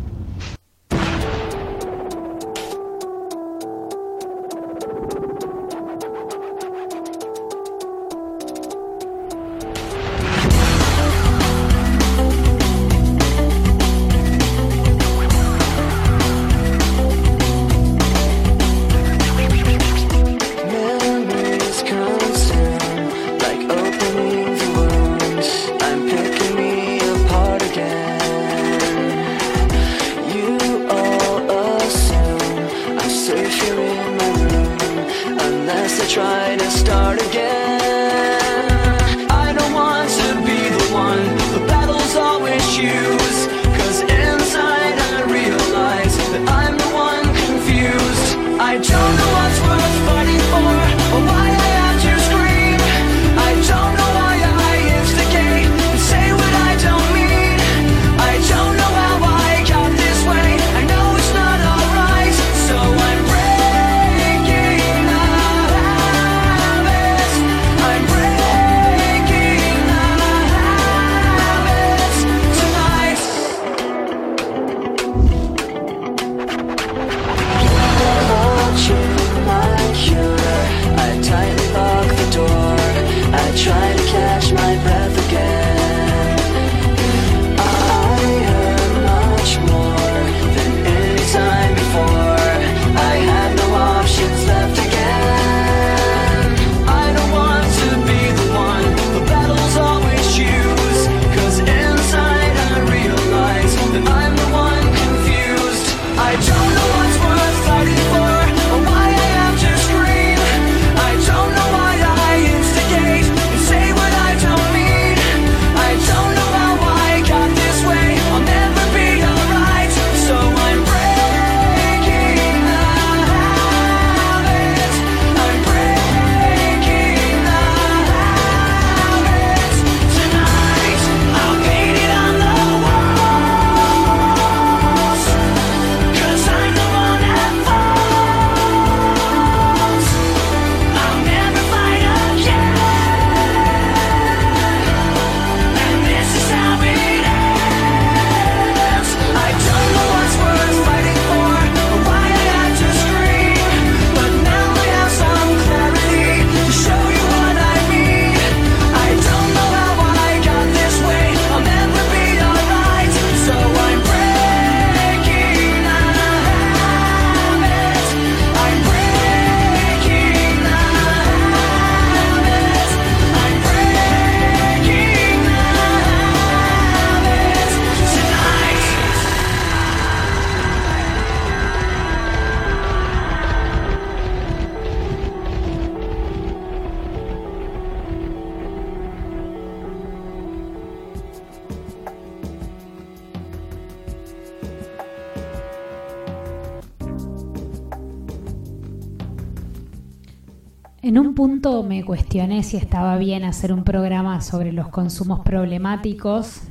[202.04, 206.62] Cuestioné si estaba bien hacer un programa sobre los consumos problemáticos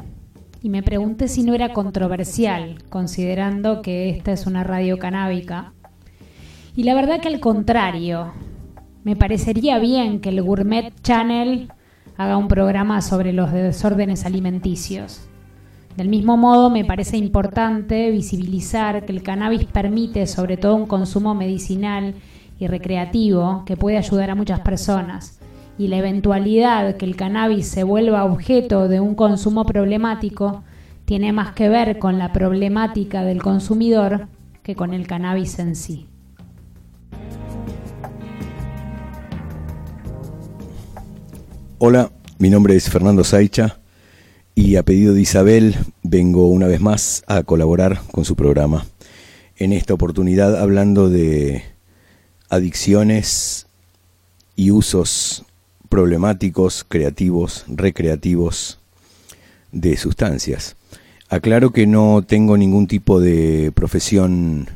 [0.62, 5.74] y me pregunté si no era controversial, considerando que esta es una radio canábica.
[6.76, 8.34] Y la verdad que al contrario,
[9.04, 11.70] me parecería bien que el Gourmet Channel
[12.16, 15.28] haga un programa sobre los desórdenes alimenticios.
[15.98, 21.36] Del mismo modo, me parece importante visibilizar que el cannabis permite sobre todo un consumo
[21.36, 22.16] medicinal
[22.60, 25.40] y recreativo que puede ayudar a muchas personas.
[25.78, 30.64] Y la eventualidad que el cannabis se vuelva objeto de un consumo problemático
[31.06, 34.28] tiene más que ver con la problemática del consumidor
[34.62, 36.08] que con el cannabis en sí.
[41.80, 43.80] Hola, mi nombre es Fernando Saicha
[44.56, 48.86] y a pedido de Isabel vengo una vez más a colaborar con su programa.
[49.58, 51.73] En esta oportunidad hablando de
[52.54, 53.66] adicciones
[54.56, 55.44] y usos
[55.90, 58.78] problemáticos, creativos, recreativos
[59.72, 60.76] de sustancias.
[61.30, 64.70] Aclaro que no tengo ningún tipo de profesión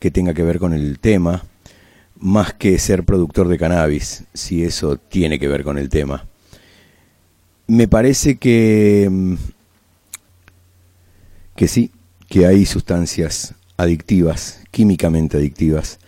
[0.00, 1.44] que tenga que ver con el tema,
[2.16, 6.26] más que ser productor de cannabis, si eso tiene que ver con el tema.
[7.66, 9.34] Me parece que, mm,
[11.56, 11.90] que sí,
[12.28, 15.98] que hay sustancias adictivas, químicamente adictivas,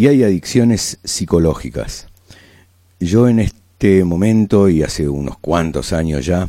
[0.00, 2.06] y hay adicciones psicológicas.
[3.00, 6.48] Yo en este momento y hace unos cuantos años ya,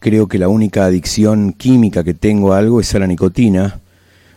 [0.00, 3.78] creo que la única adicción química que tengo a algo es a la nicotina,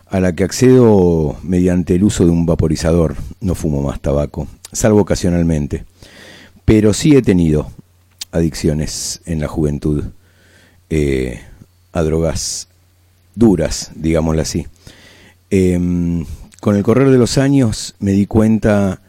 [0.05, 3.15] a la que accedo mediante el uso de un vaporizador.
[3.41, 5.85] No fumo más tabaco, salvo ocasionalmente.
[6.63, 7.71] Pero sí he tenido
[8.31, 10.03] adicciones en la juventud
[10.91, 11.41] eh,
[11.91, 12.67] a drogas
[13.33, 14.67] duras, digámoslo así.
[15.49, 16.23] Em,
[16.61, 19.01] con el correr de los años me di cuenta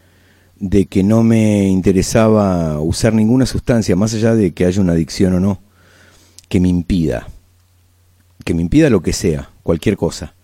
[0.61, 5.35] de que no me interesaba usar ninguna sustancia, más allá de que haya una adicción
[5.35, 5.61] o no,
[6.49, 7.29] que me impida,
[8.45, 10.35] que me impida lo que sea, cualquier cosa.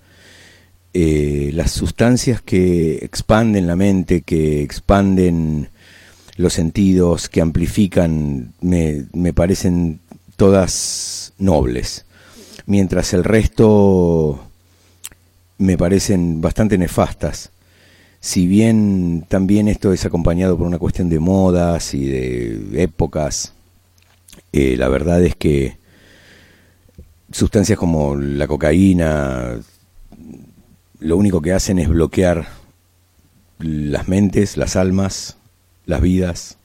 [0.93, 5.71] Eh, las sustancias que expanden la mente, que expanden
[6.37, 10.01] los sentidos, que amplifican, me, me parecen
[10.37, 12.07] todas nobles,
[12.67, 14.45] mientras el resto
[15.59, 17.51] me parecen bastante nefastas.
[18.21, 23.53] Si bien también esto es acompañado por una cuestión de modas y de épocas,
[24.53, 25.77] eh, la verdad es que
[27.31, 29.61] sustancias como la cocaína
[31.01, 32.47] lo único que hacen es bloquear
[33.59, 35.37] las mentes, las almas,
[35.87, 36.57] las vidas.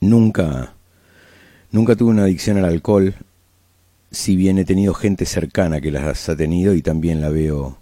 [0.00, 0.74] Nunca,
[1.70, 3.14] nunca tuve una adicción al alcohol,
[4.10, 7.78] si bien he tenido gente cercana que las ha tenido y también la veo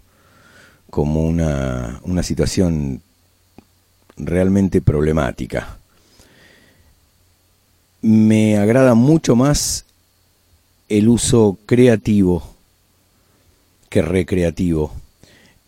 [0.89, 3.01] como una, una situación
[4.17, 5.77] realmente problemática.
[8.01, 9.85] Me agrada mucho más
[10.87, 12.55] el uso creativo
[13.89, 14.91] que recreativo.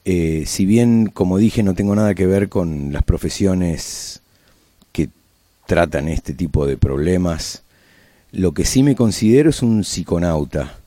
[0.05, 4.21] Eh, si bien, como dije, no tengo nada que ver con las profesiones
[4.91, 5.09] que
[5.67, 7.63] tratan este tipo de problemas,
[8.31, 10.77] lo que sí me considero es un psiconauta.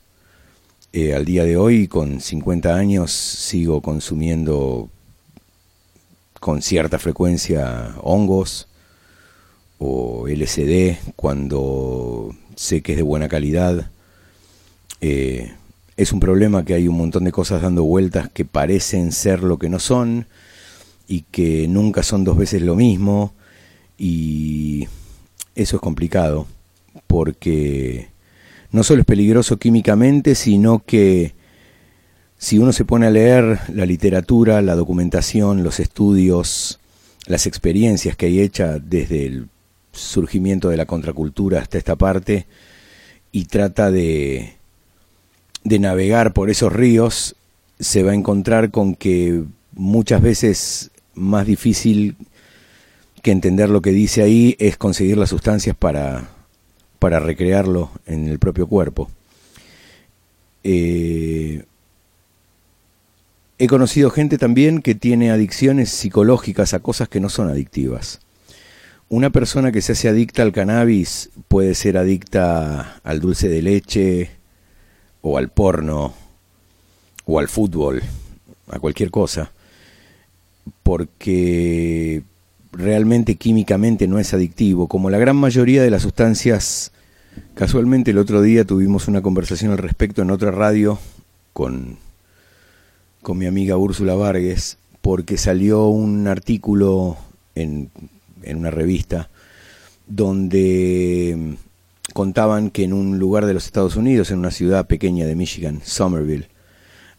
[0.93, 4.89] Eh, al día de hoy, con 50 años, sigo consumiendo
[6.39, 8.67] con cierta frecuencia hongos
[9.77, 13.91] o LSD cuando sé que es de buena calidad.
[15.01, 15.53] Eh,
[15.97, 19.59] es un problema que hay un montón de cosas dando vueltas que parecen ser lo
[19.59, 20.27] que no son
[21.07, 23.33] y que nunca son dos veces lo mismo
[23.97, 24.87] y
[25.55, 26.47] eso es complicado
[27.07, 28.09] porque
[28.71, 31.33] no solo es peligroso químicamente, sino que
[32.37, 36.79] si uno se pone a leer la literatura, la documentación, los estudios,
[37.27, 39.47] las experiencias que hay hechas desde el
[39.93, 42.47] surgimiento de la contracultura hasta esta parte
[43.31, 44.55] y trata de
[45.65, 47.35] de navegar por esos ríos,
[47.79, 49.43] se va a encontrar con que
[49.73, 52.15] muchas veces más difícil
[53.23, 56.29] que entender lo que dice ahí es conseguir las sustancias para,
[57.05, 59.11] para recrearlo en el propio cuerpo.
[60.63, 61.63] Eh,
[63.59, 68.21] he conocido gente también que tiene adicciones psicológicas a cosas que no son adictivas.
[69.07, 74.31] Una persona que se hace adicta al cannabis puede ser adicta al dulce de leche,
[75.21, 76.15] o al porno,
[77.25, 78.01] o al fútbol,
[78.71, 79.51] a cualquier cosa,
[80.81, 82.23] porque
[82.75, 86.91] realmente químicamente no es adictivo, como la gran mayoría de las sustancias.
[87.53, 90.99] Casualmente el otro día tuvimos una conversación al respecto en otra radio
[91.53, 91.97] con,
[93.21, 97.17] con mi amiga Úrsula Vargas, porque salió un artículo
[97.55, 97.89] en,
[98.43, 99.29] en una revista
[100.07, 101.57] donde
[102.13, 105.81] contaban que en un lugar de los Estados Unidos, en una ciudad pequeña de Michigan,
[105.83, 106.49] Somerville,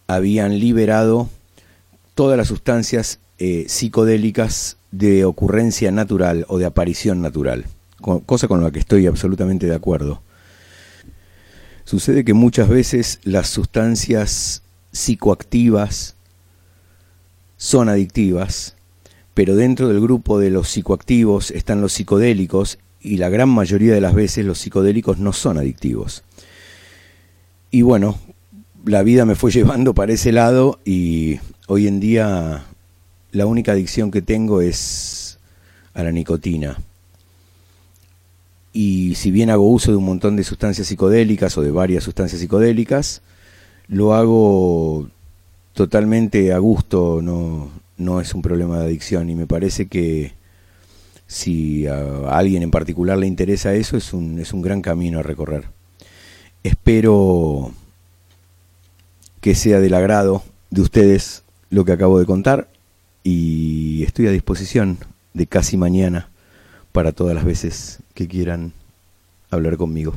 [0.06, 1.28] habían liberado
[2.14, 7.66] todas las sustancias eh, psicodélicas de ocurrencia natural o de aparición natural,
[8.26, 10.22] cosa con la que estoy absolutamente de acuerdo.
[11.84, 16.16] Sucede que muchas veces las sustancias psicoactivas
[17.56, 18.76] son adictivas,
[19.34, 24.00] pero dentro del grupo de los psicoactivos están los psicodélicos y la gran mayoría de
[24.00, 26.24] las veces los psicodélicos no son adictivos.
[27.70, 28.18] Y bueno,
[28.84, 31.38] la vida me fue llevando para ese lado y
[31.68, 32.64] hoy en día
[33.36, 35.38] la única adicción que tengo es
[35.92, 36.78] a la nicotina.
[38.72, 42.40] Y si bien hago uso de un montón de sustancias psicodélicas o de varias sustancias
[42.40, 43.20] psicodélicas,
[43.88, 45.10] lo hago
[45.74, 50.32] totalmente a gusto, no, no es un problema de adicción y me parece que
[51.26, 55.22] si a alguien en particular le interesa eso, es un, es un gran camino a
[55.22, 55.64] recorrer.
[56.62, 57.70] Espero
[59.42, 62.68] que sea del agrado de ustedes lo que acabo de contar
[63.28, 64.98] y estoy a disposición
[65.34, 66.28] de casi mañana
[66.92, 68.72] para todas las veces que quieran
[69.50, 70.16] hablar conmigo.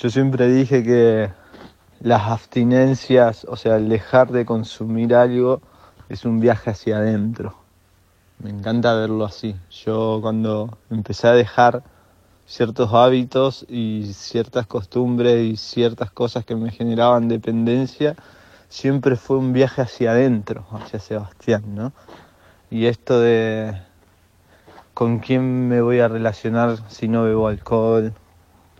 [0.00, 1.28] Yo siempre dije que
[2.00, 5.60] las abstinencias, o sea, el dejar de consumir algo,
[6.08, 7.56] es un viaje hacia adentro.
[8.38, 9.56] Me encanta verlo así.
[9.84, 11.82] Yo cuando empecé a dejar
[12.46, 18.14] ciertos hábitos y ciertas costumbres y ciertas cosas que me generaban dependencia,
[18.68, 21.92] siempre fue un viaje hacia adentro, hacia Sebastián, ¿no?
[22.70, 23.76] Y esto de
[24.94, 28.14] con quién me voy a relacionar si no bebo alcohol,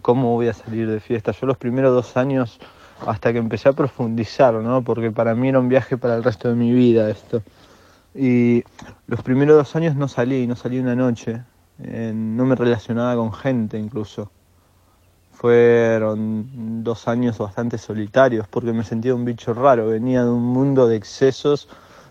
[0.08, 1.32] cómo voy a salir de fiesta.
[1.32, 2.58] Yo los primeros dos años,
[3.06, 4.80] hasta que empecé a profundizar, ¿no?
[4.80, 7.42] Porque para mí era un viaje para el resto de mi vida esto.
[8.14, 8.64] Y
[9.06, 11.42] los primeros dos años no salí, no salí una noche.
[11.82, 14.30] eh, no me relacionaba con gente incluso.
[15.32, 19.88] Fueron dos años bastante solitarios porque me sentía un bicho raro.
[19.88, 21.68] Venía de un mundo de excesos,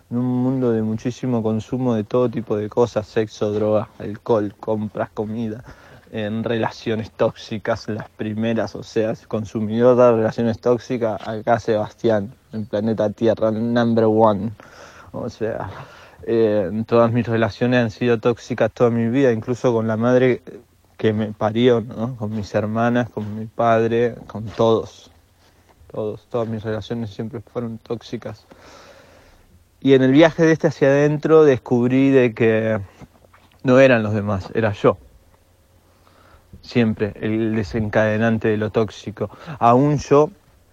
[0.08, 5.10] de un mundo de muchísimo consumo de todo tipo de cosas, sexo, drogas, alcohol, compras,
[5.10, 5.64] comida,
[6.12, 13.10] en relaciones tóxicas, las primeras, o sea, consumidor de relaciones tóxicas, acá Sebastián, en planeta
[13.10, 14.52] Tierra, number one.
[15.12, 15.70] O sea,
[16.24, 20.42] eh, todas mis relaciones han sido tóxicas toda mi vida, incluso con la madre
[20.96, 22.16] que me parió, ¿no?
[22.16, 25.10] con mis hermanas, con mi padre, con todos.
[25.90, 28.46] Todos, todas mis relaciones siempre fueron tóxicas.
[29.80, 32.80] Y en el viaje de este hacia adentro descubrí de que
[33.62, 34.98] no eran los demás, era yo.
[36.68, 39.30] Siempre el desencadenante de lo tóxico.
[39.58, 40.30] Aún yo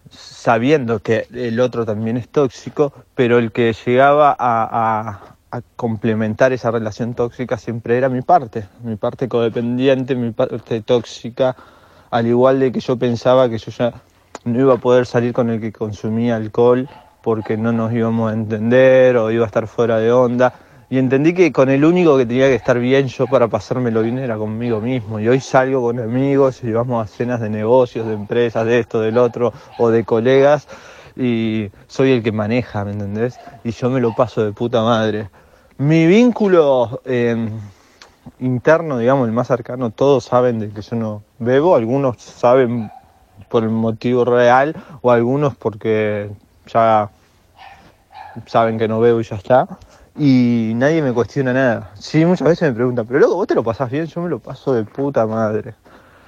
[0.09, 5.21] sabiendo que el otro también es tóxico, pero el que llegaba a,
[5.51, 11.55] a- complementar esa relación tóxica siempre era mi parte, mi parte codependiente, mi parte tóxica,
[12.11, 13.93] al igual de que yo pensaba que yo ya
[14.43, 16.89] no iba a poder salir con el que consumía alcohol
[17.23, 20.53] porque no nos íbamos a entender o iba a estar fuera de onda.
[20.89, 24.19] Y entendí que con el único que tenía que estar bien yo para pasármelo bien
[24.19, 25.19] era conmigo mismo.
[25.19, 29.01] Y hoy salgo con amigos y vamos a cenas de negocios, de empresas, de esto,
[29.01, 30.67] del otro, o de colegas,
[31.15, 33.39] y soy el que maneja, ¿me entendés?
[33.63, 35.29] Y yo me lo paso de puta madre.
[35.77, 37.49] Mi vínculo eh,
[38.39, 42.91] interno, digamos, el más cercano, todos saben de que yo no bebo, algunos saben
[43.49, 46.29] por el motivo real, o algunos porque
[46.67, 47.09] ya
[48.45, 49.67] saben que no bebo y ya está.
[50.17, 51.91] Y nadie me cuestiona nada.
[51.99, 54.39] Sí, muchas veces me preguntan, pero luego vos te lo pasás bien, yo me lo
[54.39, 55.75] paso de puta madre.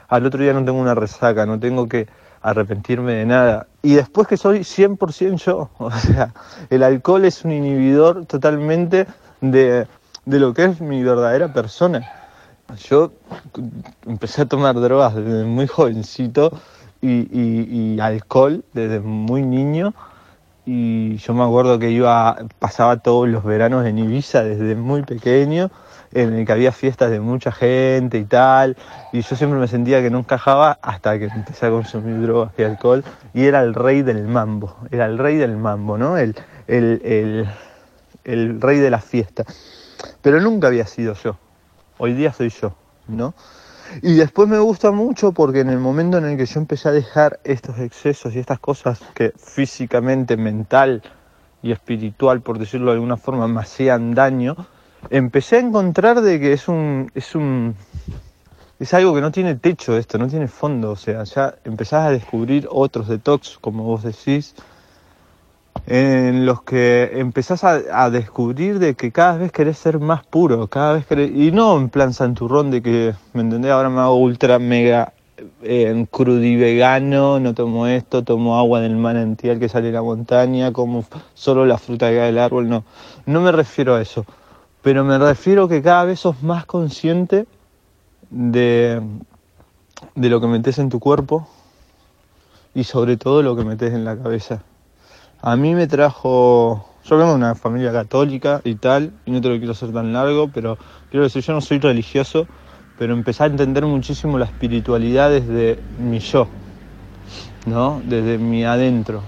[0.09, 2.07] Al otro día no tengo una resaca, no tengo que
[2.41, 3.67] arrepentirme de nada.
[3.83, 5.69] Y después que soy 100% yo.
[5.79, 6.33] O sea,
[6.69, 9.07] el alcohol es un inhibidor totalmente
[9.41, 9.87] de,
[10.25, 12.07] de lo que es mi verdadera persona.
[12.89, 13.11] Yo
[14.05, 16.51] empecé a tomar drogas desde muy jovencito
[17.01, 19.93] y, y- y alcohol desde muy niño.
[20.69, 25.71] Y yo me acuerdo que iba, pasaba todos los veranos en Ibiza desde muy pequeño,
[26.11, 28.75] en el que había fiestas de mucha gente y tal.
[29.13, 32.63] Y yo siempre me sentía que no encajaba hasta que empecé a consumir drogas y
[32.63, 33.05] alcohol.
[33.33, 36.17] Y era el rey del mambo, era el rey del mambo, ¿no?
[36.17, 36.35] El,
[36.67, 37.47] el, el,
[38.25, 39.45] el rey de la fiesta.
[40.21, 41.37] Pero nunca había sido yo.
[41.97, 42.73] Hoy día soy yo,
[43.07, 43.33] ¿no?
[44.01, 46.91] Y después me gusta mucho porque en el momento en el que yo empecé a
[46.91, 51.01] dejar estos excesos y estas cosas que físicamente, mental
[51.61, 54.55] y espiritual, por decirlo de alguna forma, me hacían daño,
[55.09, 57.75] empecé a encontrar de que es un, es un,
[58.79, 62.11] es algo que no tiene techo esto, no tiene fondo, o sea, ya empezás a
[62.11, 64.55] descubrir otros detox, como vos decís,
[65.85, 70.93] en los que empezás a, descubrir de que cada vez querés ser más puro, cada
[70.93, 73.71] vez querés, y no en plan santurrón de que, ¿me entendés?
[73.71, 75.13] Ahora me hago ultra mega
[75.61, 81.05] eh, crudivegano, no tomo esto, tomo agua del manantial que sale de la montaña, como
[81.33, 82.83] solo la fruta que cae del árbol, no.
[83.25, 84.25] No me refiero a eso,
[84.81, 87.45] pero me refiero que cada vez sos más consciente
[88.29, 89.01] de,
[90.15, 91.47] de lo que metes en tu cuerpo
[92.73, 94.63] y sobre todo lo que metes en la cabeza.
[95.47, 96.85] A mí me trajo.
[97.05, 100.11] Yo vengo de una familia católica y tal, y no te lo quiero hacer tan
[100.11, 100.77] largo, pero
[101.09, 102.45] quiero decir, yo no soy religioso,
[102.99, 106.49] pero empecé a entender muchísimo la espiritualidad desde mi yo,
[107.65, 108.01] ¿no?
[108.03, 109.21] Desde mi adentro.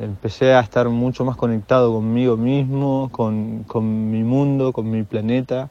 [0.00, 5.68] Empecé a estar mucho más conectado conmigo mismo, con, con mi mundo, con mi planeta.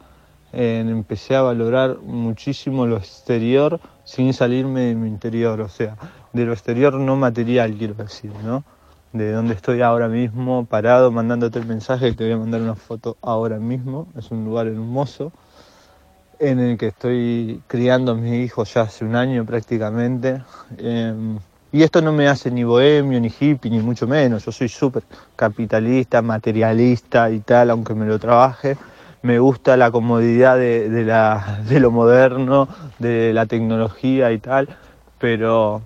[0.54, 5.98] Empecé a valorar muchísimo lo exterior sin salirme de mi interior, o sea,
[6.32, 8.64] de lo exterior no material, quiero decir, ¿no?
[9.14, 13.18] De donde estoy ahora mismo, parado, mandándote el mensaje, te voy a mandar una foto
[13.22, 14.08] ahora mismo.
[14.18, 15.32] Es un lugar hermoso
[16.40, 20.42] en el que estoy criando a mis hijos ya hace un año prácticamente.
[20.78, 21.14] Eh,
[21.72, 24.46] y esto no me hace ni bohemio, ni hippie, ni mucho menos.
[24.46, 25.04] Yo soy súper
[25.36, 28.78] capitalista, materialista y tal, aunque me lo trabaje.
[29.22, 32.68] Me gusta la comodidad de, de la, de lo moderno,
[33.00, 34.70] de la tecnología y tal,
[35.20, 35.82] pero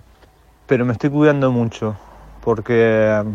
[0.66, 1.94] pero me estoy cuidando mucho,
[2.44, 3.34] porque um,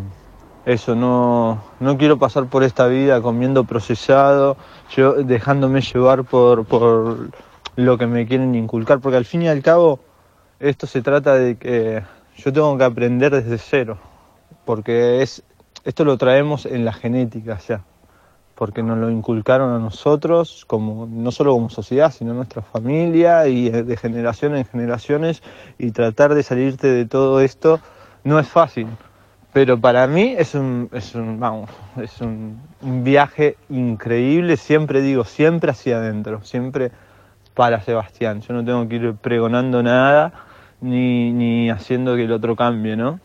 [0.66, 4.56] eso, no, no quiero pasar por esta vida comiendo procesado,
[4.96, 7.30] yo, dejándome llevar por, por
[7.76, 10.00] lo que me quieren inculcar, porque al fin y al cabo
[10.60, 12.04] esto se trata de que
[12.38, 13.98] yo tengo que aprender desde cero,
[14.64, 15.44] porque es,
[15.86, 17.82] esto lo traemos en la genética ya,
[18.54, 23.70] porque nos lo inculcaron a nosotros, como, no solo como sociedad, sino nuestra familia y
[23.70, 25.42] de generación en generaciones,
[25.80, 27.80] y tratar de salirte de todo esto
[28.24, 28.88] no es fácil.
[29.52, 31.70] Pero para mí es un, es un, vamos,
[32.02, 36.92] es un, viaje increíble, siempre digo, siempre hacia adentro, siempre
[37.56, 38.42] para Sebastián.
[38.42, 40.34] Yo no tengo que ir pregonando nada
[40.82, 43.20] ni, ni haciendo que el otro cambie, ¿no?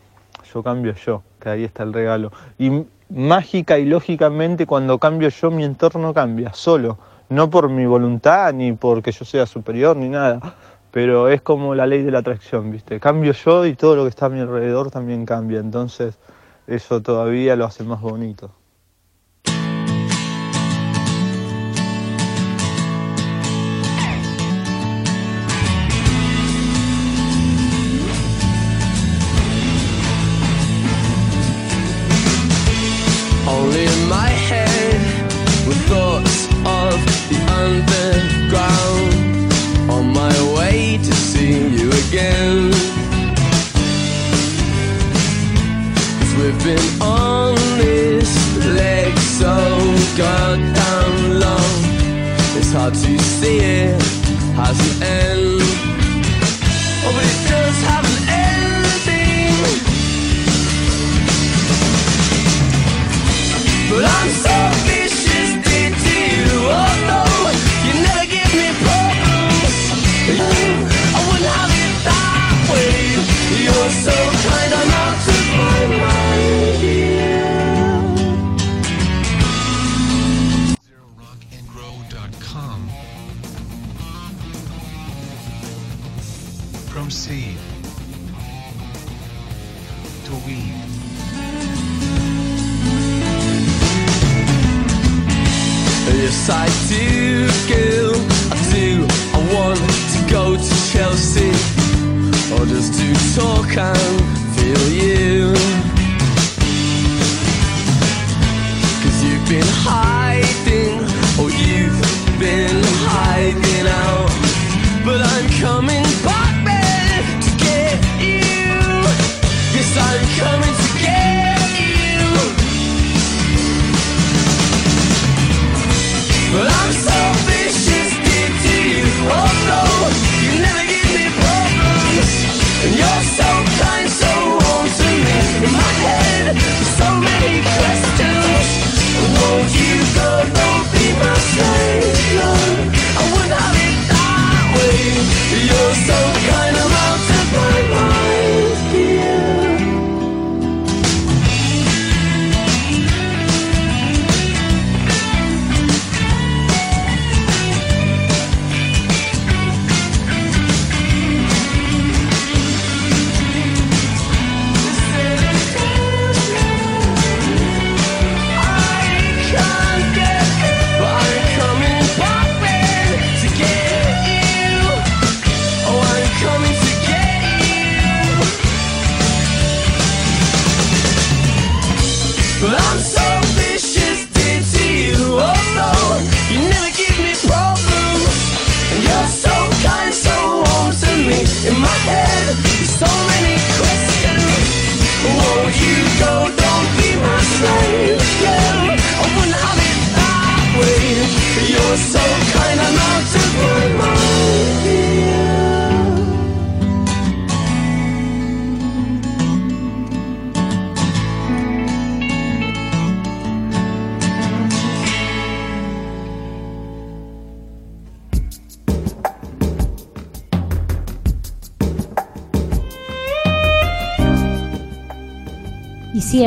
[0.52, 2.32] Yo cambio yo, que ahí está el regalo.
[2.58, 6.98] Y mágica y lógicamente cuando cambio yo mi entorno cambia, solo.
[7.28, 10.40] No por mi voluntad, ni porque yo sea superior, ni nada.
[10.94, 13.00] Pero es como la ley de la atracción, ¿viste?
[13.00, 15.58] Cambio yo y todo lo que está a mi alrededor también cambia.
[15.58, 16.20] Entonces
[16.68, 18.52] eso todavía lo hace más bonito.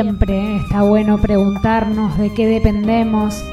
[0.03, 3.43] Siempre está bueno preguntarnos de qué dependemos,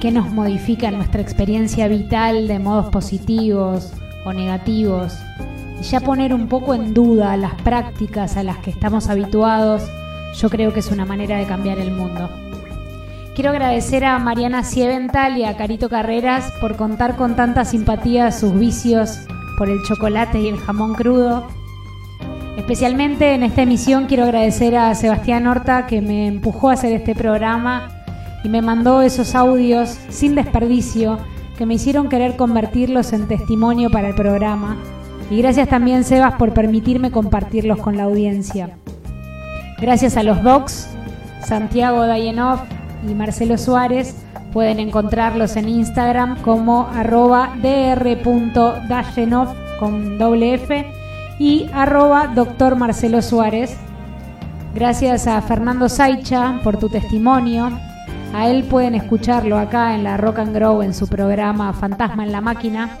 [0.00, 3.92] qué nos modifica nuestra experiencia vital de modos positivos
[4.24, 5.16] o negativos.
[5.80, 9.84] Y ya poner un poco en duda las prácticas a las que estamos habituados,
[10.36, 12.28] yo creo que es una manera de cambiar el mundo.
[13.36, 18.52] Quiero agradecer a Mariana Sievental y a Carito Carreras por contar con tanta simpatía sus
[18.58, 19.20] vicios
[19.58, 21.46] por el chocolate y el jamón crudo.
[22.56, 27.14] Especialmente en esta emisión quiero agradecer a Sebastián Horta que me empujó a hacer este
[27.14, 27.88] programa
[28.44, 31.18] y me mandó esos audios sin desperdicio
[31.58, 34.76] que me hicieron querer convertirlos en testimonio para el programa.
[35.30, 38.70] Y gracias también Sebas por permitirme compartirlos con la audiencia.
[39.80, 40.88] Gracias a los Vox,
[41.44, 42.60] Santiago Dayenov
[43.08, 44.14] y Marcelo Suárez
[44.52, 49.48] pueden encontrarlos en Instagram como arroba dr.dayenov
[49.80, 50.18] con
[51.38, 53.76] y arroba doctor Marcelo Suárez.
[54.74, 57.70] Gracias a Fernando Saicha por tu testimonio.
[58.34, 62.32] A él pueden escucharlo acá en la Rock and Grow en su programa Fantasma en
[62.32, 62.98] la Máquina.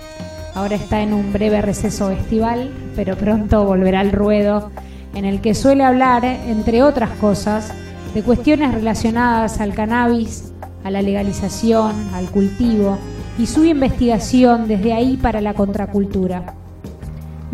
[0.54, 4.70] Ahora está en un breve receso estival, pero pronto volverá al ruedo,
[5.14, 7.72] en el que suele hablar, entre otras cosas,
[8.14, 10.52] de cuestiones relacionadas al cannabis,
[10.84, 12.98] a la legalización, al cultivo
[13.36, 16.54] y su investigación desde ahí para la contracultura.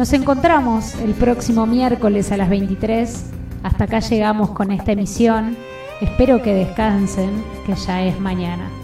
[0.00, 3.22] Nos encontramos el próximo miércoles a las 23.
[3.62, 5.58] Hasta acá llegamos con esta emisión.
[6.00, 7.28] Espero que descansen,
[7.66, 8.79] que ya es mañana.